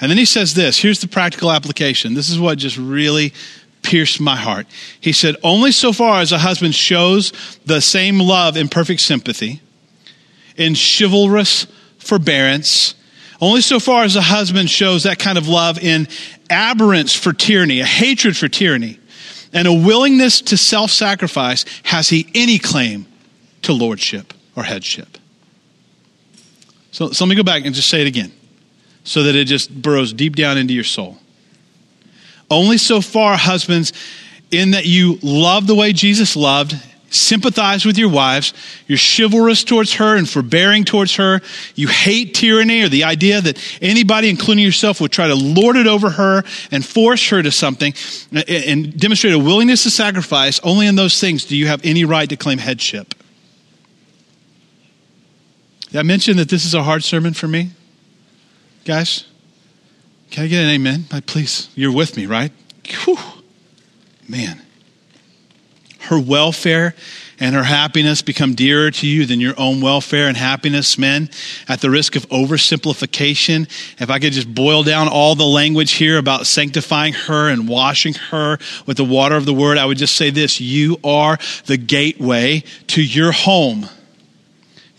And 0.00 0.10
then 0.10 0.18
he 0.18 0.24
says 0.24 0.54
this 0.54 0.80
here's 0.80 1.00
the 1.00 1.08
practical 1.08 1.50
application. 1.50 2.14
This 2.14 2.30
is 2.30 2.38
what 2.38 2.58
just 2.58 2.78
really 2.78 3.32
pierced 3.82 4.20
my 4.20 4.36
heart. 4.36 4.66
He 5.00 5.12
said, 5.12 5.36
Only 5.42 5.72
so 5.72 5.92
far 5.92 6.20
as 6.20 6.32
a 6.32 6.38
husband 6.38 6.74
shows 6.74 7.32
the 7.64 7.80
same 7.80 8.20
love 8.20 8.56
in 8.56 8.68
perfect 8.68 9.00
sympathy, 9.00 9.60
in 10.56 10.74
chivalrous 10.74 11.66
forbearance, 11.98 12.94
only 13.40 13.60
so 13.60 13.78
far 13.78 14.04
as 14.04 14.16
a 14.16 14.20
husband 14.20 14.68
shows 14.68 15.04
that 15.04 15.18
kind 15.18 15.38
of 15.38 15.48
love 15.48 15.78
in 15.78 16.08
aberrance 16.50 17.14
for 17.14 17.32
tyranny, 17.32 17.80
a 17.80 17.84
hatred 17.84 18.36
for 18.36 18.48
tyranny, 18.48 18.98
and 19.52 19.68
a 19.68 19.72
willingness 19.72 20.40
to 20.42 20.56
self 20.56 20.90
sacrifice, 20.90 21.64
has 21.84 22.08
he 22.08 22.30
any 22.34 22.58
claim 22.58 23.06
to 23.62 23.72
lordship 23.72 24.34
or 24.56 24.64
headship. 24.64 25.18
So, 26.90 27.10
so 27.10 27.24
let 27.24 27.30
me 27.30 27.36
go 27.36 27.42
back 27.42 27.64
and 27.64 27.74
just 27.74 27.88
say 27.88 28.00
it 28.00 28.08
again 28.08 28.32
so 29.04 29.22
that 29.22 29.36
it 29.36 29.44
just 29.44 29.72
burrows 29.82 30.12
deep 30.12 30.36
down 30.36 30.58
into 30.58 30.74
your 30.74 30.84
soul. 30.84 31.18
Only 32.50 32.78
so 32.78 33.00
far, 33.00 33.36
husbands, 33.36 33.92
in 34.50 34.72
that 34.72 34.86
you 34.86 35.18
love 35.22 35.66
the 35.66 35.74
way 35.74 35.92
Jesus 35.92 36.34
loved 36.34 36.74
sympathize 37.10 37.84
with 37.84 37.98
your 37.98 38.08
wives. 38.08 38.52
You're 38.86 38.98
chivalrous 38.98 39.64
towards 39.64 39.94
her 39.94 40.16
and 40.16 40.28
forbearing 40.28 40.84
towards 40.84 41.16
her. 41.16 41.40
You 41.74 41.88
hate 41.88 42.34
tyranny 42.34 42.82
or 42.82 42.88
the 42.88 43.04
idea 43.04 43.40
that 43.40 43.58
anybody, 43.80 44.28
including 44.28 44.64
yourself, 44.64 45.00
would 45.00 45.12
try 45.12 45.28
to 45.28 45.34
lord 45.34 45.76
it 45.76 45.86
over 45.86 46.10
her 46.10 46.42
and 46.70 46.84
force 46.84 47.28
her 47.30 47.42
to 47.42 47.50
something 47.50 47.94
and 48.48 48.98
demonstrate 48.98 49.32
a 49.32 49.38
willingness 49.38 49.84
to 49.84 49.90
sacrifice. 49.90 50.60
Only 50.60 50.86
in 50.86 50.96
those 50.96 51.20
things 51.20 51.44
do 51.44 51.56
you 51.56 51.66
have 51.66 51.80
any 51.84 52.04
right 52.04 52.28
to 52.28 52.36
claim 52.36 52.58
headship. 52.58 53.14
Did 55.90 55.98
I 55.98 56.02
mention 56.02 56.36
that 56.36 56.50
this 56.50 56.66
is 56.66 56.74
a 56.74 56.82
hard 56.82 57.02
sermon 57.02 57.32
for 57.32 57.48
me? 57.48 57.70
Guys, 58.84 59.24
can 60.30 60.44
I 60.44 60.46
get 60.46 60.62
an 60.62 60.70
amen? 60.70 61.04
Please, 61.26 61.68
you're 61.74 61.92
with 61.92 62.16
me, 62.16 62.26
right? 62.26 62.52
Whew. 63.04 63.18
Man 64.28 64.62
her 66.08 66.18
welfare 66.18 66.94
and 67.40 67.54
her 67.54 67.62
happiness 67.62 68.22
become 68.22 68.54
dearer 68.54 68.90
to 68.90 69.06
you 69.06 69.24
than 69.26 69.40
your 69.40 69.54
own 69.56 69.80
welfare 69.80 70.26
and 70.26 70.36
happiness, 70.36 70.98
men, 70.98 71.30
at 71.68 71.80
the 71.80 71.90
risk 71.90 72.16
of 72.16 72.28
oversimplification, 72.30 73.68
if 74.00 74.10
I 74.10 74.18
could 74.18 74.32
just 74.32 74.52
boil 74.52 74.82
down 74.82 75.08
all 75.08 75.34
the 75.34 75.44
language 75.44 75.92
here 75.92 76.18
about 76.18 76.46
sanctifying 76.46 77.12
her 77.12 77.48
and 77.48 77.68
washing 77.68 78.14
her 78.14 78.58
with 78.86 78.96
the 78.96 79.04
water 79.04 79.36
of 79.36 79.46
the 79.46 79.54
word, 79.54 79.78
I 79.78 79.86
would 79.86 79.98
just 79.98 80.16
say 80.16 80.30
this 80.30 80.60
you 80.60 80.98
are 81.04 81.38
the 81.66 81.76
gateway 81.76 82.64
to 82.88 83.02
your 83.02 83.32
home. 83.32 83.88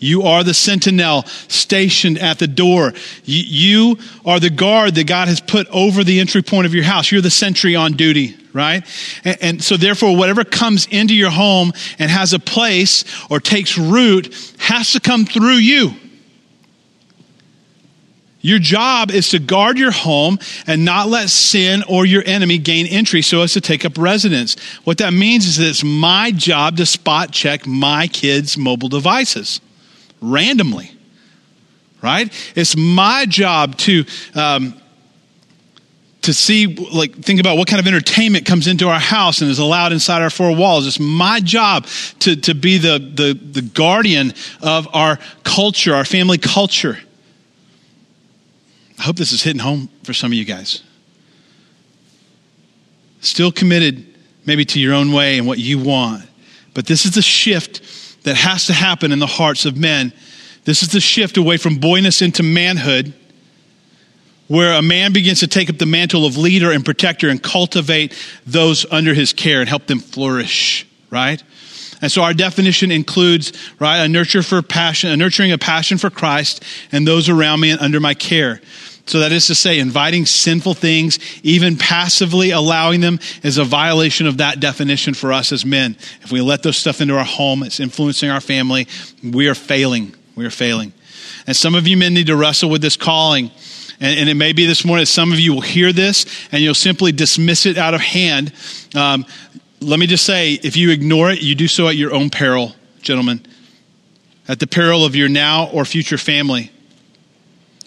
You 0.00 0.22
are 0.22 0.42
the 0.42 0.54
sentinel 0.54 1.24
stationed 1.48 2.18
at 2.18 2.38
the 2.38 2.48
door. 2.48 2.94
You, 3.24 3.98
are 4.24 4.40
the 4.40 4.48
guard 4.48 4.94
that 4.94 5.06
God 5.06 5.28
has 5.28 5.40
put 5.40 5.68
over 5.68 6.02
the 6.02 6.20
entry 6.20 6.42
point 6.42 6.64
of 6.64 6.74
your 6.74 6.84
house. 6.84 7.12
You're 7.12 7.20
the 7.20 7.30
sentry 7.30 7.76
on 7.76 7.92
duty, 7.92 8.34
right? 8.54 8.82
And, 9.24 9.36
and, 9.42 9.62
so, 9.62 9.76
therefore, 9.76 10.16
whatever 10.16 10.42
comes 10.42 10.86
into 10.86 11.14
your 11.14 11.30
home 11.30 11.72
and 11.98 12.10
has 12.10 12.32
a 12.32 12.38
place 12.38 13.04
or 13.30 13.40
takes 13.40 13.76
root 13.76 14.34
has 14.58 14.92
to 14.92 15.00
come 15.00 15.26
through 15.26 15.56
you. 15.56 15.92
Your 18.40 18.58
job 18.58 19.10
is 19.10 19.28
to 19.30 19.38
guard 19.38 19.76
your 19.76 19.90
home 19.90 20.38
and 20.66 20.82
not 20.82 21.08
let 21.08 21.28
sin 21.28 21.84
or 21.86 22.06
your 22.06 22.22
enemy 22.24 22.56
gain 22.56 22.86
entry 22.86 23.20
so 23.20 23.42
as 23.42 23.52
to 23.52 23.60
take 23.60 23.84
up 23.84 23.98
residence. 23.98 24.58
What 24.84 24.96
that 24.98 25.12
means 25.12 25.46
is 25.46 25.58
that 25.58 25.68
it's 25.68 25.84
my 25.84 26.30
job 26.30 26.78
to 26.78 26.86
spot 26.86 27.32
check 27.32 27.66
my 27.66 28.06
kids' 28.06 28.56
mobile 28.56 28.88
devices 28.88 29.60
randomly, 30.20 30.90
right? 32.02 32.32
It's 32.54 32.76
my 32.76 33.26
job 33.26 33.76
to. 33.78 34.04
Um, 34.34 34.74
to 36.22 36.34
see, 36.34 36.66
like, 36.66 37.14
think 37.16 37.40
about 37.40 37.56
what 37.56 37.66
kind 37.66 37.80
of 37.80 37.86
entertainment 37.86 38.44
comes 38.44 38.66
into 38.66 38.88
our 38.88 38.98
house 38.98 39.40
and 39.40 39.50
is 39.50 39.58
allowed 39.58 39.90
inside 39.90 40.20
our 40.20 40.28
four 40.28 40.54
walls. 40.54 40.86
It's 40.86 41.00
my 41.00 41.40
job 41.40 41.86
to, 42.18 42.36
to 42.36 42.54
be 42.54 42.76
the, 42.76 42.98
the, 42.98 43.32
the 43.32 43.62
guardian 43.62 44.34
of 44.60 44.86
our 44.94 45.18
culture, 45.44 45.94
our 45.94 46.04
family 46.04 46.36
culture. 46.36 46.98
I 48.98 49.02
hope 49.02 49.16
this 49.16 49.32
is 49.32 49.42
hitting 49.42 49.60
home 49.60 49.88
for 50.02 50.12
some 50.12 50.30
of 50.30 50.34
you 50.34 50.44
guys. 50.44 50.82
Still 53.22 53.50
committed 53.50 54.06
maybe 54.44 54.66
to 54.66 54.78
your 54.78 54.92
own 54.92 55.12
way 55.12 55.38
and 55.38 55.46
what 55.46 55.58
you 55.58 55.78
want. 55.78 56.24
But 56.74 56.86
this 56.86 57.06
is 57.06 57.12
the 57.12 57.22
shift 57.22 57.82
that 58.22 58.36
has 58.36 58.66
to 58.66 58.72
happen 58.72 59.12
in 59.12 59.18
the 59.18 59.26
hearts 59.26 59.64
of 59.64 59.76
men. 59.76 60.12
This 60.64 60.82
is 60.82 60.90
the 60.90 61.00
shift 61.00 61.36
away 61.36 61.56
from 61.56 61.76
boyness 61.76 62.22
into 62.22 62.42
manhood, 62.42 63.14
where 64.48 64.72
a 64.72 64.82
man 64.82 65.12
begins 65.12 65.40
to 65.40 65.46
take 65.46 65.70
up 65.70 65.78
the 65.78 65.86
mantle 65.86 66.26
of 66.26 66.36
leader 66.36 66.70
and 66.70 66.84
protector 66.84 67.28
and 67.28 67.42
cultivate 67.42 68.14
those 68.46 68.84
under 68.90 69.14
his 69.14 69.32
care 69.32 69.60
and 69.60 69.68
help 69.68 69.86
them 69.86 70.00
flourish, 70.00 70.86
right? 71.10 71.42
And 72.02 72.10
so 72.10 72.22
our 72.22 72.34
definition 72.34 72.90
includes, 72.90 73.52
right, 73.78 73.98
a 73.98 74.08
nurture 74.08 74.42
for 74.42 74.62
passion, 74.62 75.10
a 75.10 75.16
nurturing 75.16 75.52
a 75.52 75.58
passion 75.58 75.98
for 75.98 76.10
Christ 76.10 76.64
and 76.92 77.06
those 77.06 77.28
around 77.28 77.60
me 77.60 77.70
and 77.70 77.80
under 77.80 78.00
my 78.00 78.14
care. 78.14 78.60
So 79.06 79.20
that 79.20 79.32
is 79.32 79.46
to 79.46 79.54
say, 79.54 79.78
inviting 79.78 80.26
sinful 80.26 80.74
things, 80.74 81.18
even 81.42 81.76
passively 81.76 82.50
allowing 82.50 83.00
them, 83.00 83.18
is 83.42 83.58
a 83.58 83.64
violation 83.64 84.26
of 84.26 84.38
that 84.38 84.60
definition 84.60 85.14
for 85.14 85.32
us 85.32 85.52
as 85.52 85.64
men. 85.64 85.96
If 86.22 86.30
we 86.30 86.40
let 86.40 86.62
those 86.62 86.76
stuff 86.76 87.00
into 87.00 87.16
our 87.16 87.24
home, 87.24 87.62
it's 87.62 87.80
influencing 87.80 88.30
our 88.30 88.40
family, 88.40 88.86
we 89.22 89.48
are 89.48 89.54
failing. 89.54 90.14
We 90.36 90.46
are 90.46 90.50
failing. 90.50 90.92
And 91.46 91.56
some 91.56 91.74
of 91.74 91.88
you 91.88 91.96
men 91.96 92.14
need 92.14 92.28
to 92.28 92.36
wrestle 92.36 92.70
with 92.70 92.82
this 92.82 92.96
calling. 92.96 93.50
And, 94.00 94.18
and, 94.20 94.28
it 94.28 94.34
may 94.34 94.52
be 94.52 94.64
this 94.66 94.84
morning 94.84 95.04
some 95.06 95.32
of 95.32 95.40
you 95.40 95.52
will 95.52 95.60
hear 95.60 95.92
this 95.92 96.24
and 96.52 96.62
you'll 96.62 96.74
simply 96.74 97.12
dismiss 97.12 97.66
it 97.66 97.76
out 97.76 97.92
of 97.92 98.00
hand. 98.00 98.52
Um, 98.94 99.26
let 99.80 99.98
me 99.98 100.06
just 100.06 100.24
say 100.24 100.52
if 100.52 100.76
you 100.76 100.90
ignore 100.90 101.30
it, 101.30 101.42
you 101.42 101.54
do 101.54 101.68
so 101.68 101.88
at 101.88 101.96
your 101.96 102.14
own 102.14 102.30
peril, 102.30 102.74
gentlemen, 103.02 103.44
at 104.48 104.58
the 104.58 104.66
peril 104.66 105.04
of 105.04 105.16
your 105.16 105.28
now 105.28 105.68
or 105.70 105.84
future 105.84 106.18
family. 106.18 106.70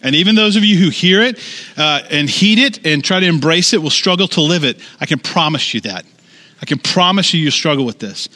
And 0.03 0.15
even 0.15 0.35
those 0.35 0.57
of 0.57 0.65
you 0.65 0.77
who 0.77 0.89
hear 0.89 1.21
it 1.21 1.39
uh, 1.77 2.01
and 2.09 2.29
heed 2.29 2.59
it 2.59 2.85
and 2.85 3.03
try 3.03 3.21
to 3.21 3.25
embrace 3.25 3.73
it 3.73 3.81
will 3.81 3.89
struggle 3.89 4.27
to 4.29 4.41
live 4.41 4.65
it. 4.65 4.79
I 4.99 5.05
can 5.05 5.17
promise 5.17 5.73
you 5.73 5.81
that. 5.81 6.05
I 6.61 6.65
can 6.65 6.77
promise 6.77 7.33
you 7.33 7.41
you 7.41 7.51
struggle 7.51 7.85
with 7.85 7.99
this. 7.99 8.29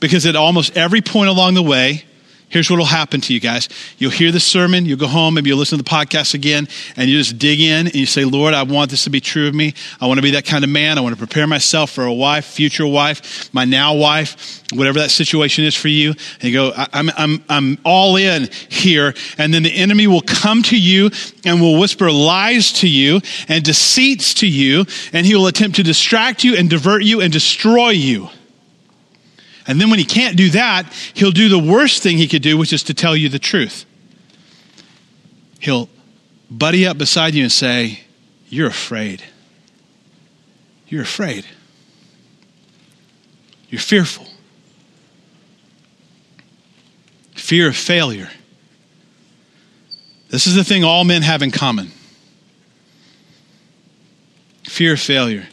Because 0.00 0.26
at 0.26 0.36
almost 0.36 0.76
every 0.76 1.00
point 1.00 1.30
along 1.30 1.54
the 1.54 1.62
way, 1.62 2.04
Here's 2.48 2.70
what 2.70 2.78
will 2.78 2.86
happen 2.86 3.20
to 3.22 3.34
you 3.34 3.40
guys. 3.40 3.68
You'll 3.98 4.12
hear 4.12 4.30
the 4.30 4.38
sermon, 4.38 4.86
you'll 4.86 4.98
go 4.98 5.08
home, 5.08 5.34
maybe 5.34 5.48
you'll 5.48 5.58
listen 5.58 5.76
to 5.78 5.82
the 5.82 5.90
podcast 5.90 6.34
again, 6.34 6.68
and 6.96 7.10
you 7.10 7.18
just 7.18 7.38
dig 7.38 7.60
in 7.60 7.86
and 7.86 7.94
you 7.94 8.06
say, 8.06 8.24
Lord, 8.24 8.54
I 8.54 8.62
want 8.62 8.90
this 8.90 9.04
to 9.04 9.10
be 9.10 9.20
true 9.20 9.48
of 9.48 9.54
me. 9.54 9.74
I 10.00 10.06
want 10.06 10.18
to 10.18 10.22
be 10.22 10.32
that 10.32 10.44
kind 10.44 10.62
of 10.62 10.70
man. 10.70 10.96
I 10.96 11.00
want 11.00 11.14
to 11.14 11.18
prepare 11.18 11.46
myself 11.46 11.90
for 11.90 12.04
a 12.04 12.12
wife, 12.12 12.44
future 12.44 12.86
wife, 12.86 13.52
my 13.52 13.64
now 13.64 13.94
wife, 13.94 14.62
whatever 14.72 15.00
that 15.00 15.10
situation 15.10 15.64
is 15.64 15.74
for 15.74 15.88
you. 15.88 16.10
And 16.10 16.44
you 16.44 16.52
go, 16.52 16.72
I'm, 16.76 17.10
I'm, 17.16 17.44
I'm 17.48 17.78
all 17.84 18.16
in 18.16 18.48
here. 18.68 19.14
And 19.36 19.52
then 19.52 19.62
the 19.64 19.74
enemy 19.74 20.06
will 20.06 20.22
come 20.22 20.62
to 20.64 20.78
you 20.78 21.10
and 21.44 21.60
will 21.60 21.80
whisper 21.80 22.10
lies 22.12 22.72
to 22.74 22.88
you 22.88 23.20
and 23.48 23.64
deceits 23.64 24.34
to 24.34 24.46
you, 24.46 24.84
and 25.12 25.26
he 25.26 25.34
will 25.34 25.46
attempt 25.46 25.76
to 25.76 25.82
distract 25.82 26.44
you 26.44 26.56
and 26.56 26.70
divert 26.70 27.02
you 27.02 27.20
and 27.20 27.32
destroy 27.32 27.90
you. 27.90 28.28
And 29.66 29.80
then 29.80 29.90
when 29.90 29.98
he 29.98 30.04
can't 30.04 30.36
do 30.36 30.50
that, 30.50 30.92
he'll 31.14 31.30
do 31.30 31.48
the 31.48 31.58
worst 31.58 32.02
thing 32.02 32.18
he 32.18 32.28
could 32.28 32.42
do, 32.42 32.58
which 32.58 32.72
is 32.72 32.82
to 32.84 32.94
tell 32.94 33.16
you 33.16 33.28
the 33.28 33.38
truth. 33.38 33.86
He'll 35.58 35.88
buddy 36.50 36.86
up 36.86 36.98
beside 36.98 37.34
you 37.34 37.42
and 37.42 37.52
say, 37.52 38.00
You're 38.48 38.68
afraid. 38.68 39.22
You're 40.88 41.02
afraid. 41.02 41.46
You're 43.70 43.80
fearful. 43.80 44.26
Fear 47.34 47.68
of 47.68 47.76
failure. 47.76 48.30
This 50.28 50.46
is 50.46 50.54
the 50.54 50.64
thing 50.64 50.84
all 50.84 51.04
men 51.04 51.22
have 51.22 51.42
in 51.42 51.50
common 51.50 51.90
fear 54.74 54.94
of 54.94 55.00
failure. 55.00 55.46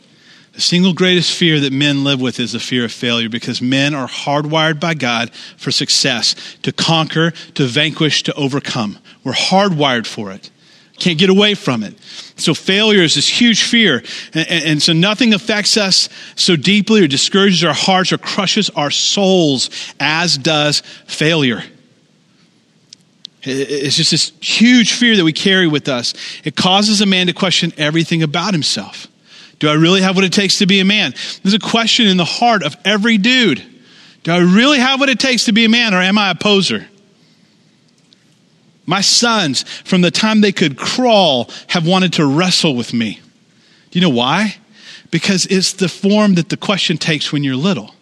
The 0.54 0.62
single 0.62 0.94
greatest 0.94 1.34
fear 1.34 1.62
that 1.62 1.72
men 1.72 2.04
live 2.04 2.20
with 2.20 2.40
is 2.40 2.52
the 2.52 2.60
fear 2.60 2.84
of 2.84 2.92
failure 2.92 3.30
because 3.30 3.62
men 3.62 3.94
are 3.94 4.08
hardwired 4.08 4.80
by 4.80 4.96
God 4.96 5.34
for 5.34 5.72
success, 5.72 6.36
to 6.64 6.74
conquer, 6.74 7.32
to 7.56 7.66
vanquish, 7.66 8.24
to 8.24 8.34
overcome. 8.34 9.00
We're 9.24 9.32
hardwired 9.32 10.06
for 10.06 10.32
it. 10.32 10.52
Can't 11.00 11.18
get 11.18 11.30
away 11.30 11.56
from 11.56 11.84
it. 11.84 11.98
So 12.36 12.54
failure 12.54 13.02
is 13.02 13.16
this 13.16 13.28
huge 13.28 13.64
fear. 13.64 14.04
And, 14.34 14.48
and, 14.48 14.66
and, 14.66 14.84
so 14.84 14.94
nothing 14.94 15.34
affects 15.34 15.76
us 15.76 16.10
so 16.36 16.56
deeply 16.56 17.02
or 17.02 17.08
discourages 17.08 17.64
our 17.64 17.74
hearts 17.74 18.12
or 18.12 18.20
crushes 18.20 18.70
our 18.72 18.92
souls 18.92 19.70
as 20.00 20.38
does 20.38 20.82
failure. 21.08 21.64
It's 23.44 23.96
just 23.96 24.12
this 24.12 24.32
huge 24.42 24.94
fear 24.94 25.16
that 25.18 25.24
we 25.24 25.34
carry 25.34 25.68
with 25.68 25.88
us. 25.88 26.14
It 26.44 26.56
causes 26.56 27.02
a 27.02 27.08
man 27.08 27.28
to 27.28 27.34
question 27.34 27.74
everything 27.78 28.22
about 28.22 28.54
himself. 28.54 29.08
Do 29.62 29.70
I 29.70 29.74
really 29.74 30.02
have 30.02 30.16
what 30.16 30.26
it 30.26 30.34
takes 30.34 30.58
to 30.58 30.66
be 30.66 30.80
a 30.80 30.86
man? 30.86 31.14
There's 31.44 31.54
a 31.54 31.60
question 31.60 32.08
in 32.08 32.18
the 32.18 32.26
heart 32.26 32.64
of 32.64 32.76
every 32.84 33.20
dude. 33.20 33.64
Do 34.24 34.32
I 34.32 34.40
really 34.40 34.80
have 34.80 35.00
what 35.00 35.08
it 35.08 35.20
takes 35.20 35.46
to 35.46 35.52
be 35.52 35.66
a 35.66 35.70
man, 35.70 35.94
or 35.94 35.98
am 35.98 36.18
I 36.18 36.32
a 36.32 36.36
poser? 36.36 36.88
My 38.88 39.02
sons, 39.02 39.62
from 39.62 40.02
the 40.02 40.10
time 40.10 40.42
they 40.42 40.52
could 40.52 40.80
crawl, 40.80 41.48
have 41.68 41.88
wanted 41.88 42.14
to 42.14 42.26
wrestle 42.26 42.76
with 42.76 42.92
me. 42.92 43.22
Do 43.92 44.00
you 44.00 44.02
know 44.02 44.10
why? 44.10 44.56
Because 45.12 45.46
it's 45.46 45.74
the 45.74 45.88
form 45.88 46.34
that 46.36 46.50
the 46.50 46.58
question 46.58 46.98
takes 46.98 47.32
when 47.32 47.44
you're 47.44 47.56
little. 47.56 47.94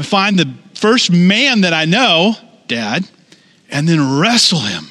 I 0.00 0.02
find 0.02 0.36
the 0.36 0.52
first 0.74 1.12
man 1.12 1.60
that 1.60 1.72
I 1.72 1.84
know, 1.84 2.34
dad, 2.66 3.08
and 3.70 3.88
then 3.88 4.18
wrestle 4.18 4.58
him 4.58 4.86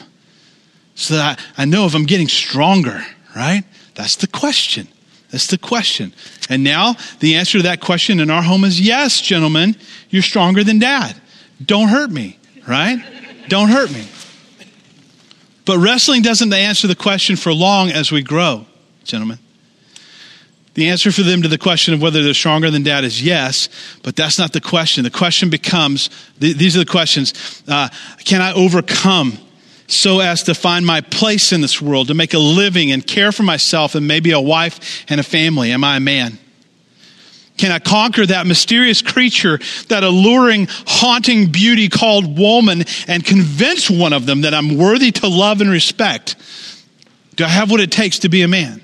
so 0.95 1.15
that 1.15 1.37
I, 1.57 1.63
I 1.63 1.65
know 1.65 1.85
if 1.85 1.95
I'm 1.95 2.05
getting 2.05 2.29
stronger, 2.29 3.05
right? 3.35 3.65
That's 3.95 4.15
the 4.15 4.27
question. 4.27 4.87
That's 5.31 5.47
the 5.47 5.57
question. 5.57 6.13
And 6.49 6.63
now 6.63 6.95
the 7.19 7.35
answer 7.35 7.59
to 7.59 7.63
that 7.63 7.81
question 7.81 8.19
in 8.19 8.29
our 8.29 8.41
home 8.41 8.63
is 8.63 8.81
yes, 8.81 9.21
gentlemen, 9.21 9.75
you're 10.09 10.23
stronger 10.23 10.63
than 10.63 10.79
dad. 10.79 11.15
Don't 11.63 11.89
hurt 11.89 12.09
me, 12.09 12.39
right? 12.67 13.03
Don't 13.47 13.69
hurt 13.69 13.91
me. 13.91 14.07
But 15.65 15.77
wrestling 15.77 16.23
doesn't 16.23 16.51
answer 16.51 16.87
the 16.87 16.95
question 16.95 17.35
for 17.35 17.53
long 17.53 17.91
as 17.91 18.11
we 18.11 18.23
grow, 18.23 18.65
gentlemen. 19.03 19.37
The 20.73 20.89
answer 20.89 21.11
for 21.11 21.23
them 21.23 21.41
to 21.41 21.47
the 21.47 21.57
question 21.57 21.93
of 21.93 22.01
whether 22.01 22.23
they're 22.23 22.33
stronger 22.33 22.71
than 22.71 22.83
dad 22.83 23.03
is 23.03 23.21
yes, 23.21 23.69
but 24.01 24.15
that's 24.15 24.39
not 24.39 24.53
the 24.53 24.61
question. 24.61 25.03
The 25.03 25.11
question 25.11 25.49
becomes 25.49 26.09
these 26.39 26.75
are 26.75 26.79
the 26.79 26.85
questions 26.85 27.63
uh, 27.67 27.89
Can 28.23 28.41
I 28.41 28.53
overcome 28.53 29.37
so 29.91 30.19
as 30.19 30.43
to 30.43 30.53
find 30.53 30.85
my 30.85 31.01
place 31.01 31.51
in 31.51 31.61
this 31.61 31.81
world, 31.81 32.07
to 32.07 32.13
make 32.13 32.33
a 32.33 32.39
living 32.39 32.91
and 32.91 33.05
care 33.05 33.31
for 33.31 33.43
myself 33.43 33.95
and 33.95 34.07
maybe 34.07 34.31
a 34.31 34.39
wife 34.39 35.05
and 35.09 35.19
a 35.19 35.23
family? 35.23 35.71
Am 35.71 35.83
I 35.83 35.97
a 35.97 35.99
man? 35.99 36.37
Can 37.57 37.73
I 37.73 37.79
conquer 37.79 38.25
that 38.25 38.47
mysterious 38.47 39.01
creature, 39.01 39.59
that 39.89 40.03
alluring, 40.03 40.67
haunting 40.87 41.51
beauty 41.51 41.89
called 41.89 42.39
woman, 42.39 42.85
and 43.07 43.25
convince 43.25 43.89
one 43.89 44.13
of 44.13 44.25
them 44.25 44.41
that 44.41 44.53
I'm 44.53 44.77
worthy 44.77 45.11
to 45.11 45.27
love 45.27 45.59
and 45.59 45.69
respect? 45.69 46.37
Do 47.35 47.43
I 47.43 47.49
have 47.49 47.69
what 47.69 47.81
it 47.81 47.91
takes 47.91 48.19
to 48.19 48.29
be 48.29 48.43
a 48.43 48.47
man? 48.47 48.81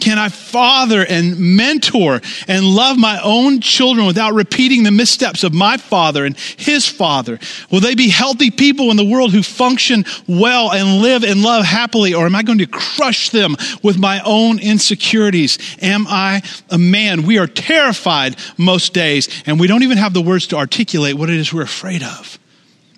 Can 0.00 0.18
I 0.18 0.28
father 0.28 1.04
and 1.04 1.38
mentor 1.38 2.20
and 2.48 2.64
love 2.64 2.98
my 2.98 3.20
own 3.22 3.60
children 3.60 4.06
without 4.06 4.34
repeating 4.34 4.82
the 4.82 4.90
missteps 4.90 5.44
of 5.44 5.52
my 5.52 5.76
father 5.76 6.24
and 6.24 6.36
his 6.36 6.86
father? 6.86 7.38
Will 7.70 7.80
they 7.80 7.94
be 7.94 8.08
healthy 8.08 8.50
people 8.50 8.90
in 8.90 8.96
the 8.96 9.04
world 9.04 9.32
who 9.32 9.42
function 9.42 10.04
well 10.26 10.72
and 10.72 11.02
live 11.02 11.22
and 11.22 11.42
love 11.42 11.64
happily? 11.64 12.14
Or 12.14 12.26
am 12.26 12.34
I 12.34 12.42
going 12.42 12.58
to 12.58 12.66
crush 12.66 13.30
them 13.30 13.56
with 13.82 13.98
my 13.98 14.20
own 14.24 14.58
insecurities? 14.58 15.58
Am 15.80 16.06
I 16.08 16.42
a 16.70 16.78
man? 16.78 17.22
We 17.22 17.38
are 17.38 17.46
terrified 17.46 18.36
most 18.56 18.94
days, 18.94 19.28
and 19.46 19.60
we 19.60 19.66
don't 19.66 19.82
even 19.82 19.98
have 19.98 20.14
the 20.14 20.22
words 20.22 20.46
to 20.48 20.56
articulate 20.56 21.16
what 21.16 21.30
it 21.30 21.36
is 21.36 21.52
we're 21.52 21.62
afraid 21.62 22.02
of. 22.02 22.38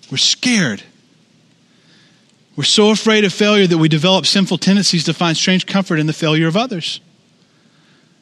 We're 0.09 0.17
scared. 0.17 0.83
We're 2.55 2.63
so 2.63 2.91
afraid 2.91 3.25
of 3.25 3.33
failure 3.33 3.65
that 3.65 3.77
we 3.77 3.89
develop 3.89 4.25
sinful 4.25 4.59
tendencies 4.59 5.05
to 5.05 5.13
find 5.13 5.35
strange 5.35 5.65
comfort 5.65 5.97
in 5.99 6.07
the 6.07 6.13
failure 6.13 6.47
of 6.47 6.55
others. 6.55 7.01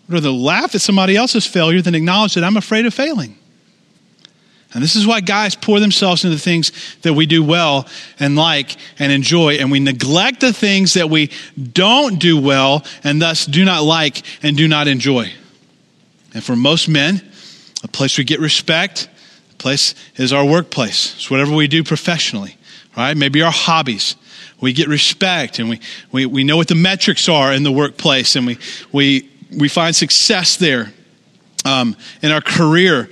I'd 0.08 0.14
rather 0.14 0.32
laugh 0.32 0.74
at 0.74 0.82
somebody 0.82 1.16
else's 1.18 1.46
failure 1.46 1.82
than 1.82 1.96
acknowledge 1.96 2.36
that 2.36 2.44
I'm 2.44 2.58
afraid 2.58 2.86
of 2.86 2.94
failing. 2.94 3.38
And 4.74 4.82
this 4.82 4.96
is 4.96 5.06
why 5.06 5.20
guys 5.20 5.54
pour 5.54 5.82
themselves 5.82 6.24
into 6.24 6.36
the 6.36 6.42
things 6.42 6.72
that 7.02 7.14
we 7.14 7.26
do 7.26 7.44
well 7.44 7.88
and 8.20 8.38
like 8.38 8.78
and 9.00 9.12
enjoy, 9.12 9.56
and 9.56 9.70
we 9.70 9.82
neglect 9.82 10.40
the 10.40 10.54
things 10.54 10.94
that 10.94 11.10
we 11.10 11.30
don't 11.74 12.20
do 12.20 12.40
well 12.40 12.86
and 13.04 13.22
thus 13.22 13.46
do 13.46 13.66
not 13.66 13.84
like 13.84 14.24
and 14.42 14.56
do 14.56 14.70
not 14.70 14.88
enjoy. 14.88 15.30
And 16.34 16.42
for 16.42 16.56
most 16.56 16.88
men, 16.88 17.22
a 17.84 17.90
place 17.90 18.18
we 18.18 18.24
get 18.24 18.40
respect, 18.40 19.10
place 19.58 19.94
is 20.16 20.32
our 20.32 20.46
workplace. 20.46 21.16
It's 21.16 21.30
whatever 21.30 21.54
we 21.54 21.68
do 21.68 21.84
professionally, 21.84 22.56
right? 22.96 23.16
Maybe 23.18 23.42
our 23.42 23.52
hobbies. 23.52 24.16
We 24.62 24.74
get 24.74 24.88
respect 24.88 25.60
and 25.60 25.70
we, 25.70 25.80
we, 26.12 26.26
we 26.26 26.44
know 26.44 26.58
what 26.58 26.68
the 26.68 26.76
metrics 26.76 27.28
are 27.28 27.52
in 27.52 27.64
the 27.64 27.72
workplace 27.72 28.36
and 28.36 28.46
we, 28.46 28.58
we, 28.92 29.30
we 29.52 29.68
find 29.68 29.96
success 29.96 30.58
there. 30.58 30.94
Um, 31.64 31.96
in 32.24 32.32
our 32.32 32.42
career, 32.42 33.10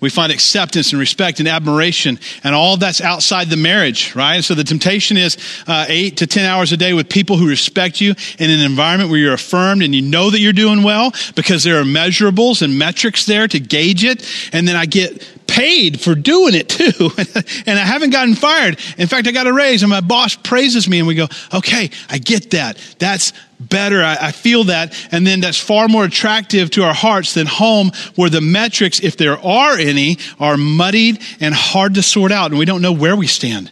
we 0.00 0.10
find 0.10 0.32
acceptance 0.32 0.92
and 0.92 1.00
respect 1.00 1.40
and 1.40 1.48
admiration, 1.48 2.18
and 2.42 2.54
all 2.54 2.76
that's 2.76 3.00
outside 3.00 3.48
the 3.48 3.56
marriage, 3.56 4.14
right? 4.14 4.42
So 4.42 4.54
the 4.54 4.64
temptation 4.64 5.16
is 5.16 5.36
uh, 5.66 5.86
eight 5.88 6.16
to 6.18 6.26
10 6.26 6.44
hours 6.46 6.72
a 6.72 6.76
day 6.76 6.92
with 6.92 7.08
people 7.08 7.36
who 7.36 7.48
respect 7.48 8.00
you 8.00 8.14
in 8.38 8.50
an 8.50 8.60
environment 8.60 9.10
where 9.10 9.18
you're 9.18 9.34
affirmed 9.34 9.82
and 9.82 9.94
you 9.94 10.02
know 10.02 10.30
that 10.30 10.40
you're 10.40 10.52
doing 10.52 10.82
well 10.82 11.12
because 11.34 11.64
there 11.64 11.80
are 11.80 11.84
measurables 11.84 12.62
and 12.62 12.78
metrics 12.78 13.26
there 13.26 13.46
to 13.48 13.60
gauge 13.60 14.04
it. 14.04 14.26
And 14.52 14.66
then 14.66 14.76
I 14.76 14.86
get 14.86 15.26
paid 15.46 16.00
for 16.00 16.14
doing 16.14 16.54
it 16.54 16.68
too. 16.68 17.10
and 17.66 17.78
I 17.78 17.84
haven't 17.84 18.10
gotten 18.10 18.34
fired. 18.34 18.78
In 18.96 19.08
fact, 19.08 19.26
I 19.26 19.32
got 19.32 19.46
a 19.46 19.52
raise 19.52 19.82
and 19.82 19.90
my 19.90 20.00
boss 20.00 20.36
praises 20.36 20.88
me 20.88 20.98
and 21.00 21.08
we 21.08 21.14
go, 21.14 21.26
okay, 21.52 21.90
I 22.08 22.18
get 22.18 22.52
that. 22.52 22.78
That's 22.98 23.32
better. 23.60 24.02
I, 24.02 24.16
I, 24.20 24.32
feel 24.32 24.64
that. 24.64 24.94
And 25.12 25.26
then 25.26 25.40
that's 25.40 25.58
far 25.58 25.86
more 25.86 26.04
attractive 26.04 26.70
to 26.72 26.82
our 26.82 26.94
hearts 26.94 27.34
than 27.34 27.46
home 27.46 27.92
where 28.16 28.30
the 28.30 28.40
metrics, 28.40 29.00
if 29.00 29.16
there 29.16 29.38
are 29.38 29.76
any, 29.76 30.18
are 30.38 30.56
muddied 30.56 31.20
and 31.40 31.54
hard 31.54 31.94
to 31.94 32.02
sort 32.02 32.32
out 32.32 32.50
and 32.50 32.58
we 32.58 32.64
don't 32.64 32.82
know 32.82 32.92
where 32.92 33.14
we 33.14 33.26
stand. 33.26 33.70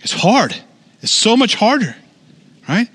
It's 0.00 0.12
hard. 0.12 0.56
It's 1.02 1.12
so 1.12 1.36
much 1.36 1.54
harder, 1.54 1.94
right? 2.68 2.88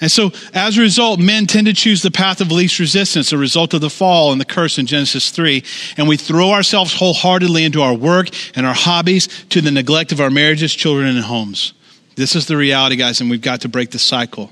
And 0.00 0.10
so, 0.10 0.32
as 0.52 0.76
a 0.76 0.80
result, 0.80 1.20
men 1.20 1.46
tend 1.46 1.68
to 1.68 1.72
choose 1.72 2.02
the 2.02 2.10
path 2.10 2.40
of 2.40 2.50
least 2.50 2.80
resistance, 2.80 3.32
a 3.32 3.38
result 3.38 3.72
of 3.72 3.80
the 3.80 3.88
fall 3.88 4.32
and 4.32 4.40
the 4.40 4.44
curse 4.44 4.76
in 4.76 4.86
Genesis 4.86 5.30
3. 5.30 5.62
And 5.96 6.08
we 6.08 6.16
throw 6.16 6.50
ourselves 6.50 6.92
wholeheartedly 6.92 7.64
into 7.64 7.80
our 7.82 7.94
work 7.94 8.28
and 8.56 8.66
our 8.66 8.74
hobbies 8.74 9.28
to 9.50 9.60
the 9.60 9.70
neglect 9.70 10.10
of 10.10 10.20
our 10.20 10.28
marriages, 10.28 10.74
children, 10.74 11.06
and 11.06 11.24
homes. 11.24 11.72
This 12.16 12.34
is 12.34 12.46
the 12.46 12.56
reality, 12.56 12.96
guys, 12.96 13.20
and 13.20 13.30
we've 13.30 13.40
got 13.40 13.60
to 13.60 13.68
break 13.68 13.90
the 13.92 14.00
cycle. 14.00 14.50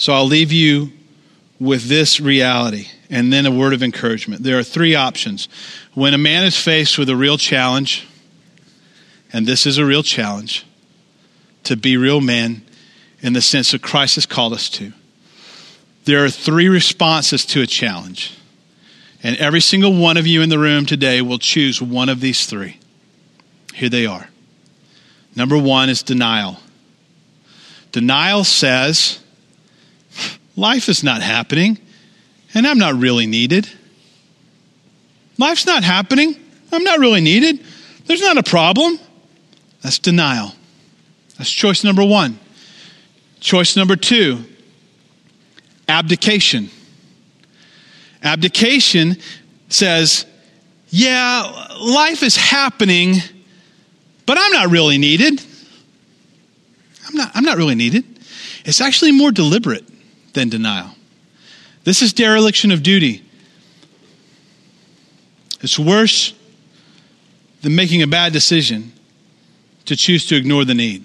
So, 0.00 0.14
I'll 0.14 0.24
leave 0.24 0.50
you 0.50 0.92
with 1.58 1.90
this 1.90 2.20
reality 2.20 2.86
and 3.10 3.30
then 3.30 3.44
a 3.44 3.50
word 3.50 3.74
of 3.74 3.82
encouragement. 3.82 4.42
There 4.42 4.58
are 4.58 4.62
three 4.62 4.94
options. 4.94 5.46
When 5.92 6.14
a 6.14 6.18
man 6.18 6.44
is 6.44 6.56
faced 6.56 6.96
with 6.96 7.10
a 7.10 7.16
real 7.16 7.36
challenge, 7.36 8.08
and 9.30 9.46
this 9.46 9.66
is 9.66 9.76
a 9.76 9.84
real 9.84 10.02
challenge, 10.02 10.64
to 11.64 11.76
be 11.76 11.98
real 11.98 12.22
men 12.22 12.64
in 13.20 13.34
the 13.34 13.42
sense 13.42 13.72
that 13.72 13.82
Christ 13.82 14.14
has 14.14 14.24
called 14.24 14.54
us 14.54 14.70
to. 14.70 14.94
There 16.06 16.24
are 16.24 16.30
three 16.30 16.70
responses 16.70 17.44
to 17.44 17.60
a 17.60 17.66
challenge. 17.66 18.34
And 19.22 19.36
every 19.36 19.60
single 19.60 19.94
one 19.94 20.16
of 20.16 20.26
you 20.26 20.40
in 20.40 20.48
the 20.48 20.58
room 20.58 20.86
today 20.86 21.20
will 21.20 21.38
choose 21.38 21.82
one 21.82 22.08
of 22.08 22.20
these 22.20 22.46
three. 22.46 22.78
Here 23.74 23.90
they 23.90 24.06
are. 24.06 24.30
Number 25.36 25.58
one 25.58 25.90
is 25.90 26.02
denial. 26.02 26.56
Denial 27.92 28.44
says, 28.44 29.19
life 30.60 30.88
is 30.88 31.02
not 31.02 31.22
happening, 31.22 31.78
and 32.54 32.66
I'm 32.66 32.78
not 32.78 32.94
really 32.94 33.26
needed. 33.26 33.68
Life's 35.38 35.66
not 35.66 35.82
happening. 35.82 36.36
I'm 36.70 36.84
not 36.84 36.98
really 36.98 37.22
needed. 37.22 37.64
There's 38.06 38.20
not 38.20 38.36
a 38.36 38.42
problem. 38.42 38.98
That's 39.82 39.98
denial. 39.98 40.54
That's 41.38 41.50
choice 41.50 41.82
number 41.82 42.04
one. 42.04 42.38
Choice 43.40 43.74
number 43.74 43.96
two 43.96 44.44
abdication. 45.88 46.70
Abdication 48.22 49.16
says, 49.70 50.26
yeah, 50.90 51.68
life 51.80 52.22
is 52.22 52.36
happening, 52.36 53.16
but 54.26 54.36
I'm 54.38 54.52
not 54.52 54.68
really 54.68 54.98
needed. 54.98 55.42
I'm 57.08 57.16
not, 57.16 57.30
I'm 57.34 57.44
not 57.44 57.56
really 57.56 57.74
needed. 57.74 58.04
It's 58.64 58.80
actually 58.80 59.12
more 59.12 59.32
deliberate 59.32 59.89
than 60.32 60.48
denial. 60.48 60.94
This 61.84 62.02
is 62.02 62.12
dereliction 62.12 62.70
of 62.70 62.82
duty. 62.82 63.24
It's 65.60 65.78
worse 65.78 66.34
than 67.62 67.74
making 67.74 68.02
a 68.02 68.06
bad 68.06 68.32
decision 68.32 68.92
to 69.86 69.96
choose 69.96 70.26
to 70.26 70.36
ignore 70.36 70.64
the 70.64 70.74
need 70.74 71.04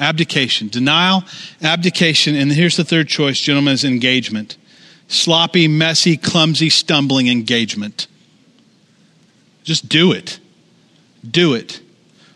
abdication, 0.00 0.68
denial, 0.68 1.22
abdication, 1.62 2.34
and 2.34 2.50
here's 2.50 2.76
the 2.76 2.84
third 2.84 3.06
choice, 3.06 3.38
gentlemen, 3.38 3.74
is 3.74 3.84
engagement. 3.84 4.56
Sloppy, 5.08 5.68
messy, 5.68 6.16
clumsy, 6.16 6.70
stumbling 6.70 7.28
engagement. 7.28 8.06
Just 9.62 9.88
do 9.88 10.12
it. 10.12 10.40
Do 11.28 11.52
it. 11.52 11.80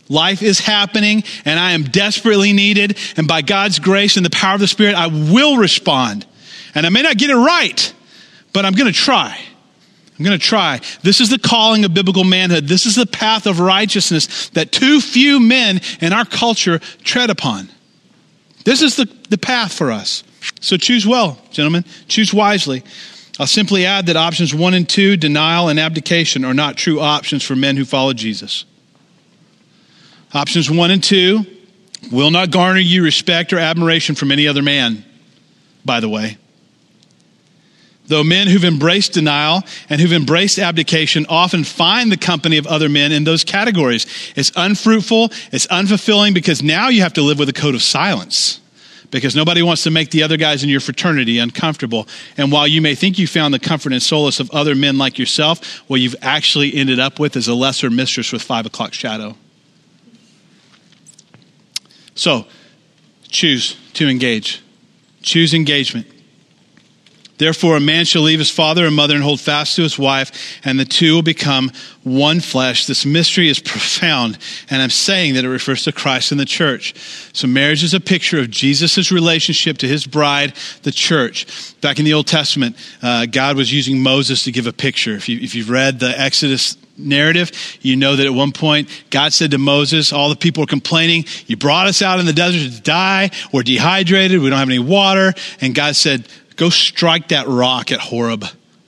Life 0.09 0.43
is 0.43 0.61
happening, 0.61 1.25
and 1.45 1.59
I 1.59 1.73
am 1.73 1.85
desperately 1.85 2.53
needed, 2.53 2.99
and 3.17 3.27
by 3.27 3.43
God's 3.43 3.79
grace 3.79 4.17
and 4.17 4.27
the 4.27 4.31
power 4.31 4.55
of 4.55 4.61
the 4.61 4.69
Spirit, 4.69 4.95
I 4.95 5.07
will 5.07 5.57
respond. 5.57 6.27
And 6.75 6.85
I 6.85 6.91
may 6.91 7.03
not 7.03 7.17
get 7.17 7.31
it 7.31 7.37
right, 7.37 7.95
but 8.53 8.65
I'm 8.67 8.75
going 8.75 8.93
to 8.93 8.99
try. 8.99 9.39
I'm 10.19 10.25
going 10.25 10.39
to 10.39 10.45
try. 10.45 10.81
This 11.03 11.21
is 11.21 11.31
the 11.31 11.39
calling 11.39 11.85
of 11.85 11.95
biblical 11.95 12.25
manhood. 12.25 12.69
This 12.69 12.87
is 12.87 12.95
the 12.97 13.07
path 13.07 13.47
of 13.47 13.59
righteousness 13.59 14.49
that 14.51 14.71
too 14.71 15.01
few 15.01 15.41
men 15.41 15.81
in 16.01 16.13
our 16.13 16.25
culture 16.25 16.79
tread 17.03 17.31
upon. 17.31 17.69
This 18.65 18.83
is 18.83 18.97
the, 18.97 19.07
the 19.31 19.39
path 19.39 19.73
for 19.73 19.91
us. 19.91 20.23
So 20.61 20.77
choose 20.77 21.07
well, 21.07 21.39
gentlemen. 21.51 21.85
Choose 22.07 22.33
wisely. 22.33 22.85
I'll 23.41 23.47
simply 23.47 23.87
add 23.87 24.07
that 24.07 24.17
options 24.17 24.55
one 24.55 24.75
and 24.75 24.89
two, 24.89 25.17
denial 25.17 25.69
and 25.69 25.81
abdication, 25.81 26.45
are 26.45 26.55
not 26.55 26.77
true 26.77 27.01
options 27.01 27.43
for 27.43 27.57
men 27.57 27.77
who 27.77 27.85
follow 27.85 28.13
Jesus. 28.13 28.65
Options 30.35 30.69
one 30.69 30.91
and 30.91 31.03
two 31.03 31.47
will 32.11 32.33
not 32.33 32.51
garner 32.51 32.81
you 32.81 33.05
respect 33.05 33.53
or 33.53 33.59
admiration 33.59 34.17
from 34.17 34.33
any 34.33 34.49
other 34.49 34.63
man, 34.63 35.05
by 35.85 36.01
the 36.01 36.09
way. 36.09 36.37
Though 38.07 38.25
men 38.25 38.49
who've 38.49 38.65
embraced 38.65 39.13
denial 39.13 39.63
and 39.89 40.01
who've 40.01 40.13
embraced 40.13 40.59
abdication 40.59 41.25
often 41.29 41.65
find 41.65 42.13
the 42.13 42.19
company 42.19 42.59
of 42.59 42.67
other 42.67 42.91
men 42.91 43.13
in 43.13 43.25
those 43.25 43.45
categories. 43.45 44.07
It's 44.37 44.53
unfruitful, 44.57 45.31
it's 45.53 45.67
unfulfilling 45.69 46.35
because 46.35 46.63
now 46.63 46.89
you 46.89 47.01
have 47.03 47.15
to 47.15 47.23
live 47.23 47.39
with 47.39 47.49
a 47.49 47.55
code 47.55 47.75
of 47.75 47.83
silence 47.83 48.61
because 49.11 49.37
nobody 49.37 49.63
wants 49.63 49.85
to 49.85 49.91
make 49.91 50.11
the 50.11 50.25
other 50.25 50.37
guys 50.37 50.63
in 50.63 50.69
your 50.69 50.81
fraternity 50.81 51.39
uncomfortable. 51.39 52.07
And 52.37 52.53
while 52.53 52.67
you 52.67 52.83
may 52.83 52.95
think 52.95 53.19
you 53.19 53.27
found 53.27 53.55
the 53.55 53.61
comfort 53.61 53.93
and 53.93 54.03
solace 54.03 54.41
of 54.41 54.51
other 54.51 54.75
men 54.75 54.99
like 54.99 55.19
yourself, 55.19 55.79
what 55.89 56.01
you've 56.01 56.17
actually 56.21 56.75
ended 56.75 56.99
up 56.99 57.19
with 57.19 57.37
is 57.37 57.49
a 57.49 57.55
lesser 57.55 57.89
mistress 57.89 58.33
with 58.33 58.43
five 58.43 58.67
o'clock 58.67 58.93
shadow. 58.93 59.37
So, 62.15 62.47
choose 63.29 63.77
to 63.95 64.09
engage. 64.09 64.63
Choose 65.23 65.55
engagement. 65.55 66.07
Therefore, 67.37 67.77
a 67.77 67.81
man 67.81 68.05
shall 68.05 68.23
leave 68.23 68.39
his 68.39 68.51
father 68.51 68.87
and 68.87 68.95
mother 68.95 69.15
and 69.15 69.25
hold 69.25 69.41
fast 69.41 69.75
to 69.77 69.83
his 69.83 69.99
wife, 69.99 70.61
and 70.65 70.79
the 70.79 70.85
two 70.85 71.15
will 71.15 71.23
become 71.23 71.73
one 72.05 72.39
flesh. 72.39 72.87
This 72.87 73.05
mystery 73.05 73.49
is 73.49 73.59
profound, 73.59 74.39
and 74.71 74.81
I'm 74.81 74.91
saying 74.91 75.35
that 75.35 75.45
it 75.45 75.49
refers 75.49 75.83
to 75.85 75.93
Christ 75.93 76.31
and 76.31 76.41
the 76.41 76.45
church. 76.45 76.95
So, 77.33 77.49
marriage 77.49 77.83
is 77.83 77.93
a 77.93 78.01
picture 78.01 78.39
of 78.39 78.51
Jesus' 78.51 79.11
relationship 79.11 79.79
to 79.79 79.89
his 79.89 80.07
bride, 80.07 80.55
the 80.85 80.93
church. 80.93 81.81
Back 81.81 81.99
in 81.99 82.05
the 82.05 82.15
Old 82.15 82.29
Testament, 82.29 82.77
uh, 83.03 83.27
God 83.27 83.57
was 83.57 83.73
using 83.73 84.01
Moses 84.01 84.45
to 84.45 84.53
give 84.53 84.69
a 84.69 84.73
picture. 84.73 85.15
If, 85.15 85.29
you, 85.29 85.41
if 85.41 85.57
you've 85.57 85.71
read 85.71 85.99
the 85.99 86.19
Exodus 86.19 86.77
narrative, 86.97 87.51
you 87.81 87.97
know 87.97 88.17
that 88.17 88.27
at 88.27 88.33
one 88.33 88.53
point 88.53 88.89
God 89.11 89.33
said 89.33 89.51
to 89.53 89.59
Moses, 89.59 90.13
all 90.13 90.29
the 90.29 90.37
people 90.37 90.63
were 90.63 90.67
complaining, 90.67 91.25
you 91.47 91.57
brought 91.57 91.87
us 91.87 92.03
out 92.03 92.21
in 92.21 92.27
the 92.27 92.33
desert 92.33 92.73
to 92.73 92.83
die, 92.83 93.31
we're 93.53 93.63
dehydrated, 93.63 94.41
we 94.41 94.51
don't 94.51 94.59
have 94.59 94.69
any 94.69 94.79
water. 94.79 95.33
And 95.61 95.75
God 95.75 95.97
said, 95.97 96.29
Go 96.57 96.71
strike 96.71 97.29
that 97.29 97.49
rock 97.49 97.91
at 97.91 97.99
Horeb 97.99 98.45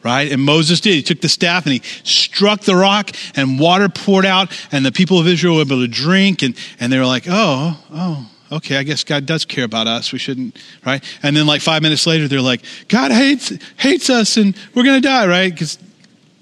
right? 0.06 0.30
And 0.30 0.40
Moses 0.40 0.80
did. 0.80 0.94
He 0.94 1.02
took 1.02 1.20
the 1.20 1.28
staff 1.28 1.66
and 1.66 1.72
he 1.72 1.80
struck 2.04 2.60
the 2.60 2.76
rock 2.76 3.10
and 3.34 3.58
water 3.58 3.88
poured 3.88 4.24
out 4.24 4.56
and 4.70 4.86
the 4.86 4.92
people 4.92 5.18
of 5.18 5.26
Israel 5.26 5.56
were 5.56 5.62
able 5.62 5.80
to 5.80 5.88
drink 5.88 6.42
and, 6.42 6.56
and 6.78 6.92
they 6.92 6.98
were 6.98 7.06
like, 7.06 7.24
oh, 7.28 7.76
oh, 7.90 8.30
okay, 8.52 8.76
I 8.76 8.84
guess 8.84 9.02
God 9.02 9.26
does 9.26 9.44
care 9.44 9.64
about 9.64 9.88
us. 9.88 10.12
We 10.12 10.20
shouldn't, 10.20 10.56
right? 10.84 11.02
And 11.24 11.36
then 11.36 11.48
like 11.48 11.60
five 11.60 11.82
minutes 11.82 12.06
later, 12.06 12.28
they're 12.28 12.40
like, 12.40 12.62
God 12.86 13.10
hates, 13.10 13.52
hates 13.78 14.08
us 14.08 14.36
and 14.36 14.56
we're 14.74 14.84
to 14.84 15.00
die, 15.00 15.26
right? 15.26 15.52
Because 15.52 15.76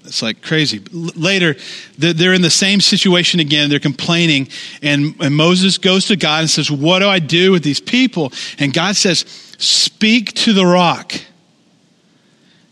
it's 0.05 0.21
like 0.21 0.41
crazy. 0.41 0.79
Later, 0.91 1.55
they're 1.97 2.33
in 2.33 2.41
the 2.41 2.49
same 2.49 2.81
situation 2.81 3.39
again. 3.39 3.69
They're 3.69 3.79
complaining. 3.79 4.49
And, 4.81 5.15
and 5.19 5.35
Moses 5.35 5.77
goes 5.77 6.07
to 6.07 6.15
God 6.15 6.41
and 6.41 6.49
says, 6.49 6.69
What 6.69 6.99
do 6.99 7.07
I 7.07 7.19
do 7.19 7.51
with 7.51 7.63
these 7.63 7.79
people? 7.79 8.31
And 8.59 8.73
God 8.73 8.95
says, 8.95 9.25
Speak 9.57 10.33
to 10.33 10.53
the 10.53 10.65
rock. 10.65 11.13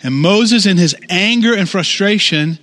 And 0.02 0.16
Moses, 0.16 0.66
in 0.66 0.78
his 0.78 0.96
anger 1.10 1.56
and 1.56 1.68
frustration, 1.68 2.60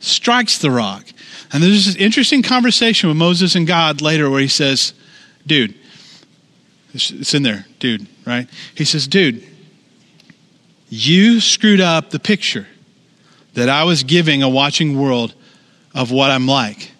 strikes 0.00 0.58
the 0.58 0.70
rock. 0.70 1.04
And 1.52 1.62
there's 1.62 1.86
this 1.86 1.96
interesting 1.96 2.42
conversation 2.42 3.08
with 3.08 3.18
Moses 3.18 3.54
and 3.54 3.66
God 3.66 4.00
later 4.00 4.30
where 4.30 4.40
he 4.40 4.48
says, 4.48 4.94
Dude, 5.46 5.74
it's 6.92 7.34
in 7.34 7.42
there, 7.42 7.66
dude, 7.78 8.06
right? 8.26 8.48
He 8.74 8.84
says, 8.84 9.06
Dude, 9.06 9.44
you 10.88 11.40
screwed 11.40 11.80
up 11.80 12.10
the 12.10 12.18
picture 12.18 12.66
that 13.54 13.68
I 13.68 13.84
was 13.84 14.04
giving 14.04 14.42
a 14.42 14.48
watching 14.48 14.98
world 14.98 15.34
of 15.94 16.10
what 16.10 16.30
I'm 16.30 16.46
like. 16.46 16.92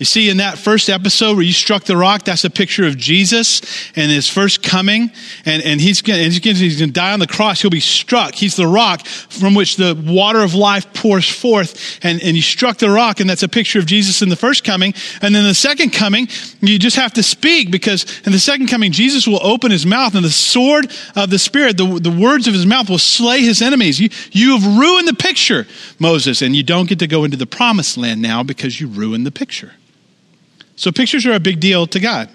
You 0.00 0.06
see, 0.06 0.30
in 0.30 0.38
that 0.38 0.56
first 0.56 0.88
episode 0.88 1.34
where 1.34 1.44
you 1.44 1.52
struck 1.52 1.84
the 1.84 1.94
rock, 1.94 2.24
that's 2.24 2.44
a 2.44 2.48
picture 2.48 2.86
of 2.86 2.96
Jesus 2.96 3.60
and 3.94 4.10
his 4.10 4.26
first 4.26 4.62
coming. 4.62 5.12
And, 5.44 5.62
and 5.62 5.78
he's 5.78 6.00
going 6.00 6.30
to 6.30 6.86
die 6.86 7.12
on 7.12 7.20
the 7.20 7.26
cross. 7.26 7.60
He'll 7.60 7.70
be 7.70 7.80
struck. 7.80 8.34
He's 8.34 8.56
the 8.56 8.66
rock 8.66 9.06
from 9.06 9.54
which 9.54 9.76
the 9.76 10.02
water 10.06 10.40
of 10.40 10.54
life 10.54 10.94
pours 10.94 11.28
forth. 11.28 11.98
And, 12.02 12.18
and 12.22 12.34
you 12.34 12.40
struck 12.40 12.78
the 12.78 12.88
rock, 12.88 13.20
and 13.20 13.28
that's 13.28 13.42
a 13.42 13.48
picture 13.48 13.78
of 13.78 13.84
Jesus 13.84 14.22
in 14.22 14.30
the 14.30 14.36
first 14.36 14.64
coming. 14.64 14.94
And 15.20 15.34
then 15.34 15.44
the 15.44 15.52
second 15.52 15.90
coming, 15.90 16.28
you 16.62 16.78
just 16.78 16.96
have 16.96 17.12
to 17.12 17.22
speak 17.22 17.70
because 17.70 18.22
in 18.24 18.32
the 18.32 18.38
second 18.38 18.68
coming, 18.68 18.92
Jesus 18.92 19.26
will 19.26 19.44
open 19.46 19.70
his 19.70 19.84
mouth, 19.84 20.14
and 20.14 20.24
the 20.24 20.30
sword 20.30 20.90
of 21.14 21.28
the 21.28 21.38
Spirit, 21.38 21.76
the, 21.76 22.00
the 22.00 22.10
words 22.10 22.48
of 22.48 22.54
his 22.54 22.64
mouth, 22.64 22.88
will 22.88 22.96
slay 22.96 23.42
his 23.42 23.60
enemies. 23.60 24.00
You, 24.00 24.08
you 24.32 24.58
have 24.58 24.78
ruined 24.78 25.08
the 25.08 25.12
picture, 25.12 25.66
Moses, 25.98 26.40
and 26.40 26.56
you 26.56 26.62
don't 26.62 26.88
get 26.88 27.00
to 27.00 27.06
go 27.06 27.24
into 27.24 27.36
the 27.36 27.44
promised 27.44 27.98
land 27.98 28.22
now 28.22 28.42
because 28.42 28.80
you 28.80 28.88
ruined 28.88 29.26
the 29.26 29.30
picture. 29.30 29.74
So 30.80 30.90
pictures 30.90 31.26
are 31.26 31.34
a 31.34 31.40
big 31.40 31.60
deal 31.60 31.86
to 31.88 32.00
God. 32.00 32.30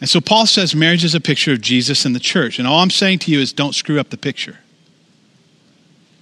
And 0.00 0.10
so 0.10 0.20
Paul 0.20 0.46
says 0.46 0.74
marriage 0.74 1.04
is 1.04 1.14
a 1.14 1.20
picture 1.20 1.52
of 1.52 1.60
Jesus 1.60 2.04
and 2.04 2.12
the 2.12 2.18
church. 2.18 2.58
And 2.58 2.66
all 2.66 2.80
I'm 2.80 2.90
saying 2.90 3.20
to 3.20 3.30
you 3.30 3.38
is 3.38 3.52
don't 3.52 3.72
screw 3.72 4.00
up 4.00 4.10
the 4.10 4.16
picture. 4.16 4.58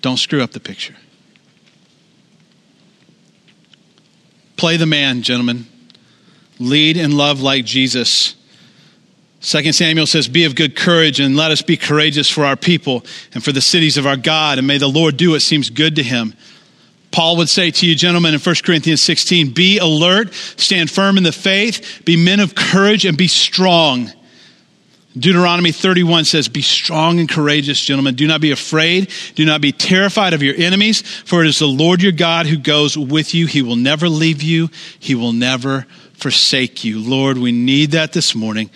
Don't 0.02 0.18
screw 0.18 0.42
up 0.42 0.50
the 0.50 0.60
picture. 0.60 0.94
Play 4.58 4.76
the 4.76 4.84
man, 4.84 5.22
gentlemen. 5.22 5.64
Lead 6.58 6.98
in 6.98 7.16
love 7.16 7.40
like 7.40 7.64
Jesus. 7.64 8.34
2 9.40 9.72
Samuel 9.72 10.06
says, 10.06 10.28
Be 10.28 10.44
of 10.44 10.54
good 10.54 10.76
courage 10.76 11.20
and 11.20 11.36
let 11.36 11.50
us 11.50 11.62
be 11.62 11.78
courageous 11.78 12.28
for 12.28 12.44
our 12.44 12.56
people 12.56 13.02
and 13.32 13.42
for 13.42 13.52
the 13.52 13.62
cities 13.62 13.96
of 13.96 14.06
our 14.06 14.18
God, 14.18 14.58
and 14.58 14.66
may 14.66 14.76
the 14.76 14.88
Lord 14.88 15.16
do 15.16 15.30
what 15.30 15.40
seems 15.40 15.70
good 15.70 15.96
to 15.96 16.02
him. 16.02 16.34
Paul 17.10 17.36
would 17.38 17.48
say 17.48 17.70
to 17.70 17.86
you, 17.86 17.94
gentlemen, 17.94 18.34
in 18.34 18.40
1 18.40 18.54
Corinthians 18.64 19.02
16, 19.02 19.50
be 19.52 19.78
alert, 19.78 20.32
stand 20.34 20.90
firm 20.90 21.16
in 21.16 21.24
the 21.24 21.32
faith, 21.32 22.02
be 22.04 22.16
men 22.16 22.40
of 22.40 22.54
courage, 22.54 23.04
and 23.04 23.16
be 23.16 23.28
strong. 23.28 24.10
Deuteronomy 25.18 25.72
31 25.72 26.26
says, 26.26 26.48
Be 26.48 26.62
strong 26.62 27.18
and 27.18 27.28
courageous, 27.28 27.80
gentlemen. 27.80 28.14
Do 28.14 28.26
not 28.26 28.40
be 28.40 28.50
afraid. 28.50 29.10
Do 29.34 29.44
not 29.44 29.60
be 29.60 29.72
terrified 29.72 30.34
of 30.34 30.42
your 30.42 30.54
enemies, 30.56 31.00
for 31.00 31.42
it 31.42 31.48
is 31.48 31.58
the 31.58 31.66
Lord 31.66 32.02
your 32.02 32.12
God 32.12 32.46
who 32.46 32.58
goes 32.58 32.96
with 32.96 33.34
you. 33.34 33.46
He 33.46 33.62
will 33.62 33.76
never 33.76 34.08
leave 34.08 34.42
you, 34.42 34.68
He 34.98 35.14
will 35.14 35.32
never 35.32 35.86
forsake 36.14 36.84
you. 36.84 37.00
Lord, 37.00 37.38
we 37.38 37.52
need 37.52 37.92
that 37.92 38.12
this 38.12 38.34
morning. 38.34 38.70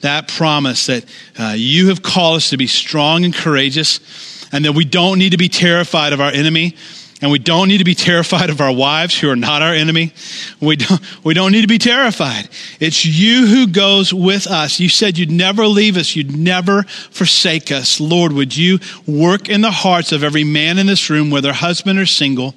That 0.00 0.28
promise 0.28 0.86
that 0.86 1.04
uh, 1.38 1.54
you 1.56 1.88
have 1.88 2.02
called 2.02 2.36
us 2.36 2.50
to 2.50 2.56
be 2.56 2.66
strong 2.66 3.24
and 3.24 3.34
courageous, 3.34 4.48
and 4.52 4.64
that 4.64 4.72
we 4.72 4.84
don't 4.84 5.18
need 5.18 5.30
to 5.30 5.36
be 5.36 5.48
terrified 5.48 6.12
of 6.12 6.20
our 6.20 6.30
enemy 6.30 6.76
and 7.24 7.32
we 7.32 7.38
don't 7.38 7.68
need 7.68 7.78
to 7.78 7.84
be 7.84 7.94
terrified 7.94 8.50
of 8.50 8.60
our 8.60 8.70
wives 8.70 9.18
who 9.18 9.30
are 9.30 9.36
not 9.36 9.62
our 9.62 9.72
enemy. 9.72 10.12
We 10.60 10.76
don't, 10.76 11.24
we 11.24 11.32
don't 11.32 11.52
need 11.52 11.62
to 11.62 11.66
be 11.66 11.78
terrified. 11.78 12.50
It's 12.80 13.06
you 13.06 13.46
who 13.46 13.66
goes 13.66 14.12
with 14.12 14.46
us. 14.46 14.78
You 14.78 14.90
said 14.90 15.16
you'd 15.16 15.30
never 15.30 15.66
leave 15.66 15.96
us. 15.96 16.14
You'd 16.14 16.36
never 16.36 16.82
forsake 16.82 17.72
us. 17.72 17.98
Lord, 17.98 18.32
would 18.32 18.54
you 18.54 18.78
work 19.06 19.48
in 19.48 19.62
the 19.62 19.70
hearts 19.70 20.12
of 20.12 20.22
every 20.22 20.44
man 20.44 20.76
in 20.76 20.86
this 20.86 21.08
room, 21.08 21.30
whether 21.30 21.54
husband 21.54 21.98
or 21.98 22.04
single, 22.04 22.54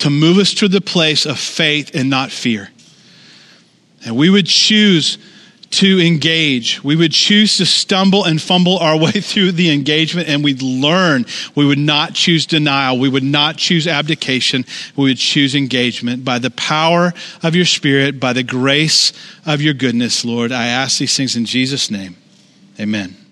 to 0.00 0.10
move 0.10 0.36
us 0.36 0.52
to 0.52 0.68
the 0.68 0.82
place 0.82 1.24
of 1.24 1.38
faith 1.38 1.92
and 1.94 2.10
not 2.10 2.30
fear. 2.30 2.68
And 4.04 4.18
we 4.18 4.28
would 4.28 4.44
choose 4.44 5.16
to 5.74 6.00
engage. 6.00 6.82
We 6.84 6.96
would 6.96 7.12
choose 7.12 7.56
to 7.56 7.66
stumble 7.66 8.24
and 8.24 8.40
fumble 8.40 8.78
our 8.78 8.96
way 9.04 9.12
through 9.12 9.52
the 9.52 9.70
engagement 9.72 10.28
and 10.28 10.44
we'd 10.44 10.62
learn. 10.62 11.26
We 11.54 11.66
would 11.66 11.78
not 11.78 12.14
choose 12.14 12.46
denial. 12.46 12.98
We 12.98 13.08
would 13.08 13.24
not 13.24 13.56
choose 13.56 13.86
abdication. 13.86 14.64
We 14.96 15.04
would 15.04 15.18
choose 15.18 15.54
engagement 15.54 16.24
by 16.24 16.38
the 16.38 16.50
power 16.50 17.12
of 17.42 17.54
your 17.54 17.66
spirit, 17.66 18.20
by 18.20 18.32
the 18.32 18.42
grace 18.42 19.12
of 19.46 19.60
your 19.60 19.74
goodness, 19.74 20.24
Lord. 20.24 20.52
I 20.52 20.66
ask 20.66 20.98
these 20.98 21.16
things 21.16 21.36
in 21.36 21.44
Jesus' 21.44 21.90
name. 21.90 22.16
Amen. 22.78 23.23